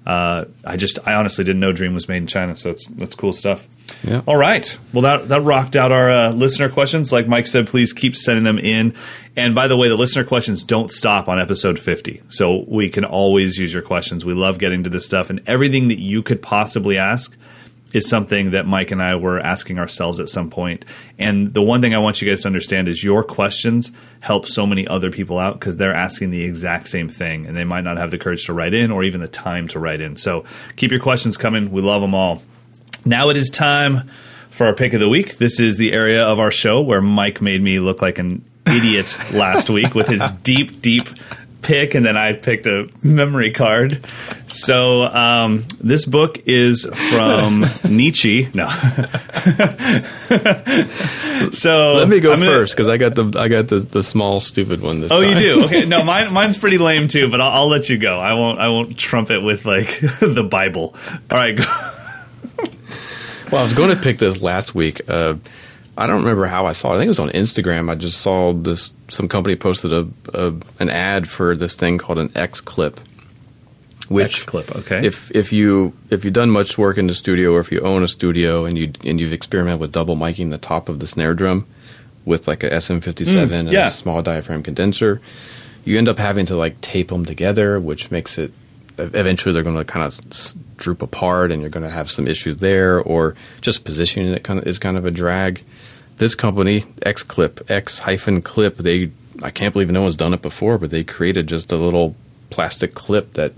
[0.05, 3.15] Uh, I just, I honestly didn't know Dream was made in China, so it's that's
[3.15, 3.69] cool stuff.
[4.03, 4.21] Yeah.
[4.25, 4.77] All right.
[4.91, 7.13] Well, that that rocked out our uh, listener questions.
[7.13, 8.95] Like Mike said, please keep sending them in.
[9.37, 13.05] And by the way, the listener questions don't stop on episode fifty, so we can
[13.05, 14.25] always use your questions.
[14.25, 17.37] We love getting to this stuff, and everything that you could possibly ask
[17.93, 20.83] is something that Mike and I were asking ourselves at some point.
[21.17, 24.65] And the one thing I want you guys to understand is your questions help so
[24.65, 27.97] many other people out because they're asking the exact same thing and they might not
[27.97, 30.17] have the courage to write in or even the time to write in.
[30.17, 30.43] So
[30.75, 31.71] keep your questions coming.
[31.71, 32.41] We love them all.
[33.05, 34.09] Now it is time
[34.49, 35.37] for our pick of the week.
[35.37, 39.15] This is the area of our show where Mike made me look like an idiot
[39.33, 41.09] last week with his deep, deep
[41.63, 44.05] pick, and then I picked a memory card.
[44.47, 48.49] So um, this book is from Nietzsche.
[48.53, 48.67] No.
[51.51, 54.39] so let me go gonna, first because I got the I got the, the small
[54.39, 55.31] stupid one this oh, time.
[55.31, 55.63] you do?
[55.65, 55.85] Okay.
[55.93, 58.17] No, mine mine's pretty lame too, but I'll, I'll let you go.
[58.17, 60.95] I won't I won't trump it with like the Bible.
[61.29, 61.59] All right.
[63.53, 65.07] Well, I was going to pick this last week.
[65.07, 65.35] Uh,
[65.97, 66.95] I don't remember how I saw it.
[66.95, 67.89] I think it was on Instagram.
[67.89, 68.93] I just saw this.
[69.09, 72.99] Some company posted a, a an ad for this thing called an X clip.
[74.09, 75.05] Which X clip, okay.
[75.05, 78.03] If if you if you've done much work in the studio, or if you own
[78.03, 81.33] a studio and you and you've experimented with double miking the top of the snare
[81.35, 81.67] drum
[82.25, 83.87] with like a SM57 mm, and yeah.
[83.87, 85.21] a small diaphragm condenser,
[85.85, 88.51] you end up having to like tape them together, which makes it
[88.97, 92.57] eventually they're going to kind of droop apart and you're going to have some issues
[92.57, 95.63] there or just positioning it kind of is kind of a drag
[96.23, 99.11] this company x clip x hyphen clip they
[99.41, 102.15] i can't believe no one's done it before but they created just a little
[102.49, 103.51] plastic clip that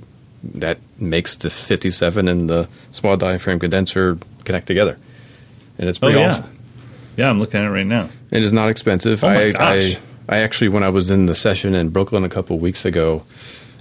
[0.43, 4.97] that makes the 57 and the small diaphragm condenser connect together.
[5.77, 6.29] And it's oh, pretty oh, yeah.
[6.29, 6.57] awesome.
[7.17, 8.09] Yeah i'm looking at it right now.
[8.31, 9.23] It is not expensive.
[9.23, 9.95] Oh I, gosh.
[9.95, 13.23] I i actually when i was in the session in brooklyn a couple weeks ago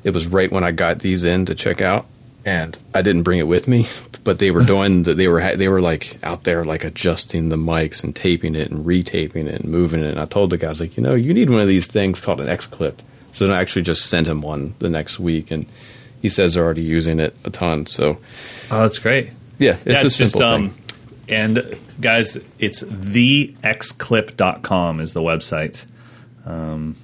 [0.02, 2.04] it was right when I got these in to check out,
[2.44, 3.86] and I didn't bring it with me.
[4.22, 5.16] But they were doing that.
[5.16, 8.84] They were they were like out there like adjusting the mics and taping it and
[8.84, 10.10] retaping it and moving it.
[10.10, 12.40] And I told the guys like, you know, you need one of these things called
[12.40, 13.02] an X clip.
[13.32, 15.66] So then I actually just sent him one the next week, and
[16.22, 17.86] he says they're already using it a ton.
[17.86, 18.18] So,
[18.70, 19.32] oh, that's great.
[19.58, 20.80] Yeah, it's yeah, a it's simple just, um, thing.
[21.28, 25.86] And guys, it's thexclip.com is the website.
[26.46, 26.96] Um,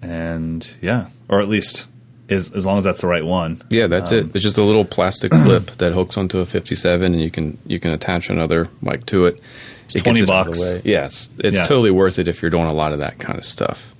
[0.00, 1.86] and yeah, or at least
[2.32, 3.60] as, as long as that's the right one.
[3.70, 4.24] Yeah, that's it.
[4.24, 7.58] Um, it's just a little plastic clip that hooks onto a 57, and you can
[7.66, 9.40] you can attach another mic to it.
[9.84, 10.84] It's It 20 gets it bucks.
[10.84, 11.66] Yes, it's Yeah.
[11.66, 13.92] totally worth it if you're doing a lot of that kind of stuff.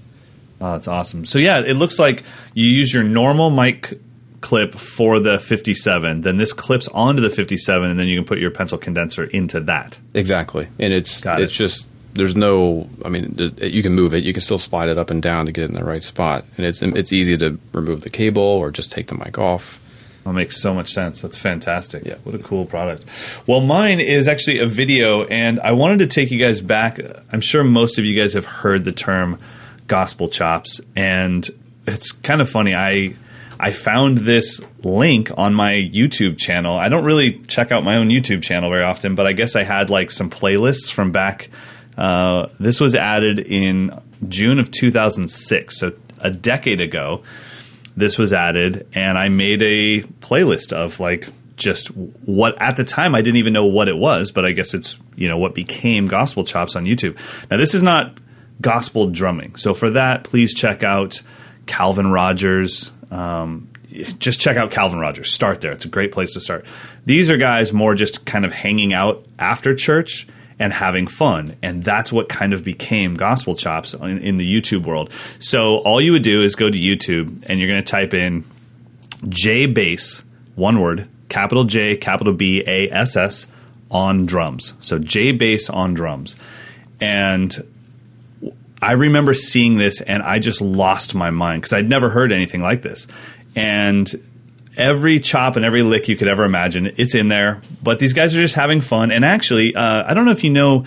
[0.60, 1.24] Oh, that's awesome.
[1.26, 2.22] So yeah, it looks like
[2.54, 3.98] you use your normal mic
[4.42, 8.38] clip for the 57, then this clips onto the 57, and then you can put
[8.38, 9.98] your pencil condenser into that.
[10.14, 11.56] Exactly, and it's Got it's it.
[11.56, 12.88] just there's no.
[13.04, 14.24] I mean, you can move it.
[14.24, 16.44] You can still slide it up and down to get it in the right spot,
[16.56, 19.78] and it's it's easy to remove the cable or just take the mic off.
[20.24, 21.20] That makes so much sense.
[21.20, 22.04] That's fantastic.
[22.04, 22.16] Yeah.
[22.22, 23.06] What a cool product.
[23.46, 27.00] Well, mine is actually a video, and I wanted to take you guys back.
[27.32, 29.38] I'm sure most of you guys have heard the term
[29.88, 31.48] gospel chops, and
[31.86, 32.74] it's kind of funny.
[32.74, 33.14] I
[33.58, 36.76] I found this link on my YouTube channel.
[36.76, 39.62] I don't really check out my own YouTube channel very often, but I guess I
[39.62, 41.48] had like some playlists from back.
[41.96, 47.22] Uh, this was added in June of 2006, so a decade ago
[47.96, 53.14] this was added and I made a playlist of like just what at the time
[53.14, 56.06] I didn't even know what it was, but I guess it's you know what became
[56.06, 57.16] Gospel Chops on YouTube.
[57.50, 58.16] Now this is not
[58.60, 61.20] gospel drumming, so for that please check out
[61.66, 62.92] Calvin Rogers.
[63.10, 63.68] Um,
[64.18, 65.32] just check out Calvin Rogers.
[65.32, 66.64] Start there; it's a great place to start.
[67.04, 70.26] These are guys more just kind of hanging out after church
[70.62, 71.56] and having fun.
[71.60, 75.10] And that's what kind of became Gospel Chops in, in the YouTube world.
[75.40, 78.44] So all you would do is go to YouTube and you're going to type in
[79.28, 80.22] J bass,
[80.54, 83.48] one word, capital J, capital B, A, S, S,
[83.90, 84.74] on drums.
[84.78, 86.36] So J bass on drums.
[87.00, 87.52] And
[88.80, 92.62] I remember seeing this and I just lost my mind because I'd never heard anything
[92.62, 93.08] like this.
[93.56, 94.08] And
[94.76, 97.60] every chop and every lick you could ever imagine, it's in there.
[97.82, 99.10] But these guys are just having fun.
[99.12, 100.84] And actually, uh, I don't know if you know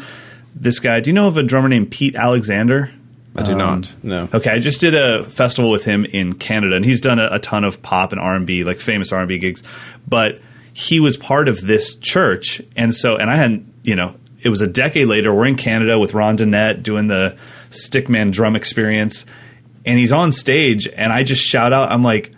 [0.55, 0.99] this guy.
[0.99, 2.91] Do you know of a drummer named Pete Alexander?
[3.35, 3.95] I do Um, not.
[4.01, 4.29] No.
[4.33, 7.39] Okay, I just did a festival with him in Canada, and he's done a, a
[7.39, 9.61] ton of pop and R and B, like famous R and B gigs.
[10.07, 10.39] But
[10.71, 14.61] he was part of this church, and so, and I hadn't, you know, it was
[14.61, 15.33] a decade later.
[15.33, 17.35] We're in Canada with Ron Danette doing the
[17.71, 19.25] Stickman drum experience,
[19.85, 22.31] and he's on stage, and I just shout out, I'm like.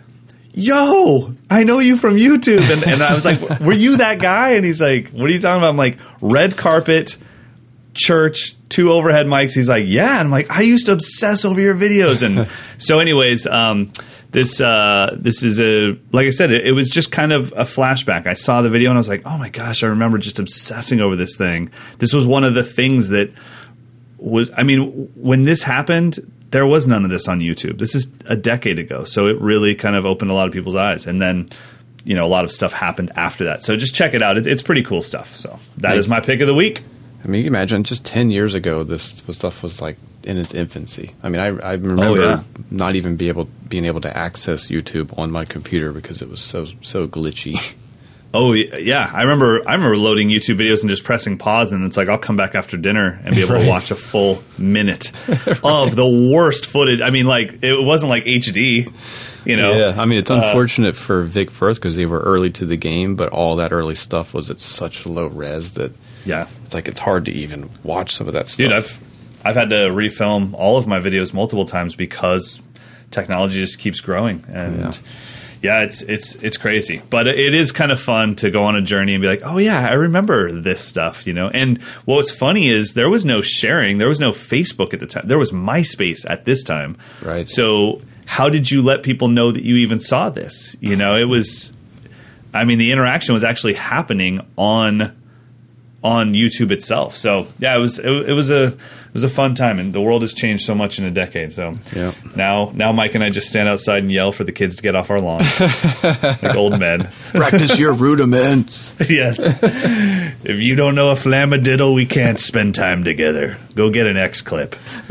[0.58, 2.68] Yo, I know you from YouTube.
[2.72, 4.50] And, and I was like, Were you that guy?
[4.50, 5.70] And he's like, What are you talking about?
[5.70, 7.16] I'm like, Red carpet,
[7.94, 9.54] church, two overhead mics.
[9.54, 10.18] He's like, yeah.
[10.18, 12.22] And I'm like, I used to obsess over your videos.
[12.22, 12.48] And
[12.78, 13.90] so, anyways, um,
[14.30, 17.64] this uh, this is a like I said, it, it was just kind of a
[17.64, 18.26] flashback.
[18.26, 21.00] I saw the video and I was like, oh my gosh, I remember just obsessing
[21.00, 21.70] over this thing.
[21.98, 23.32] This was one of the things that
[24.16, 24.50] was.
[24.56, 26.32] I mean, when this happened.
[26.50, 27.78] There was none of this on YouTube.
[27.78, 30.76] This is a decade ago, so it really kind of opened a lot of people's
[30.76, 31.06] eyes.
[31.06, 31.48] And then,
[32.04, 33.62] you know, a lot of stuff happened after that.
[33.62, 34.38] So just check it out.
[34.38, 35.36] It, it's pretty cool stuff.
[35.36, 36.82] So that is my pick of the week.
[37.24, 40.54] I mean, you can imagine just 10 years ago, this, stuff was like in its
[40.54, 41.10] infancy.
[41.22, 42.42] I mean, I, I oh, remember yeah.
[42.70, 46.40] not even be able, being able to access YouTube on my computer because it was
[46.40, 47.74] so, so glitchy.
[48.34, 49.62] Oh yeah, I remember.
[49.66, 52.54] I remember loading YouTube videos and just pressing pause, and it's like I'll come back
[52.54, 53.62] after dinner and be able Right.
[53.64, 55.12] to watch a full minute
[55.64, 57.00] of the worst footage.
[57.00, 58.92] I mean, like it wasn't like HD,
[59.46, 59.72] you know.
[59.72, 62.76] Yeah, I mean, it's Uh, unfortunate for Vic Firth because they were early to the
[62.76, 65.92] game, but all that early stuff was at such low res that
[66.26, 68.58] yeah, it's like it's hard to even watch some of that stuff.
[68.58, 68.72] dude.
[68.72, 69.00] I've
[69.42, 72.60] I've had to refilm all of my videos multiple times because
[73.10, 74.78] technology just keeps growing and.
[74.80, 74.90] Yeah.
[75.60, 78.82] Yeah, it's it's it's crazy, but it is kind of fun to go on a
[78.82, 81.48] journey and be like, oh yeah, I remember this stuff, you know.
[81.48, 85.26] And what's funny is there was no sharing, there was no Facebook at the time,
[85.26, 87.48] there was MySpace at this time, Right.
[87.48, 90.76] So how did you let people know that you even saw this?
[90.80, 91.72] You know, it was,
[92.52, 95.16] I mean, the interaction was actually happening on
[96.04, 97.16] on YouTube itself.
[97.16, 98.76] So yeah, it was it, it was a
[99.08, 101.50] it was a fun time, and the world has changed so much in a decade.
[101.52, 102.12] So Yeah.
[102.36, 104.94] now now Mike and I just stand outside and yell for the kids to get
[104.94, 105.40] off our lawn,
[106.02, 107.08] like old men.
[107.32, 108.94] Practice your rudiments.
[109.08, 109.38] yes.
[110.44, 113.56] If you don't know a flammadiddle, we can't spend time together.
[113.74, 114.76] Go get an X clip.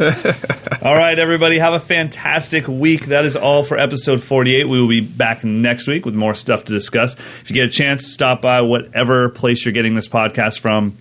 [0.81, 3.07] all right, everybody, have a fantastic week.
[3.07, 4.67] That is all for episode 48.
[4.67, 7.15] We will be back next week with more stuff to discuss.
[7.41, 10.97] If you get a chance, stop by whatever place you're getting this podcast from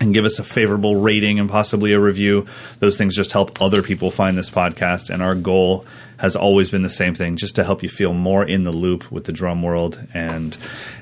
[0.00, 2.46] and give us a favorable rating and possibly a review.
[2.78, 5.10] Those things just help other people find this podcast.
[5.10, 5.84] And our goal
[6.18, 9.10] has always been the same thing just to help you feel more in the loop
[9.10, 10.00] with the drum world.
[10.14, 10.56] And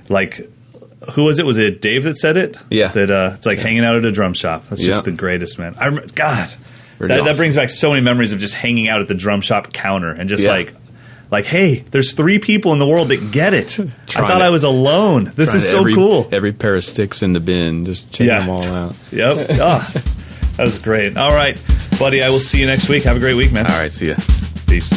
[0.08, 0.50] like,
[1.12, 1.46] who was it?
[1.46, 2.56] Was it Dave that said it?
[2.70, 2.88] Yeah.
[2.88, 4.66] That uh, it's like hanging out at a drum shop.
[4.68, 4.92] That's Yeah.
[4.92, 5.74] just the greatest, man.
[5.78, 6.52] I rem- God,
[6.98, 9.72] that, that brings back so many memories of just hanging out at the drum shop
[9.72, 10.50] counter and just Yeah.
[10.52, 10.74] like.
[11.36, 13.78] Like, hey, there's three people in the world that get it.
[13.80, 15.30] I thought to- I was alone.
[15.34, 16.26] This is so every, cool.
[16.32, 18.40] Every pair of sticks in the bin, just check Yeah.
[18.40, 18.94] them all out.
[19.12, 19.48] Yep.
[19.60, 19.92] Ah,
[20.56, 21.14] that was great.
[21.18, 21.58] All right,
[21.98, 22.22] buddy.
[22.22, 23.02] I will see you next week.
[23.02, 23.66] Have a great week, man.
[23.66, 24.14] All right, see ya.
[24.66, 24.90] Peace.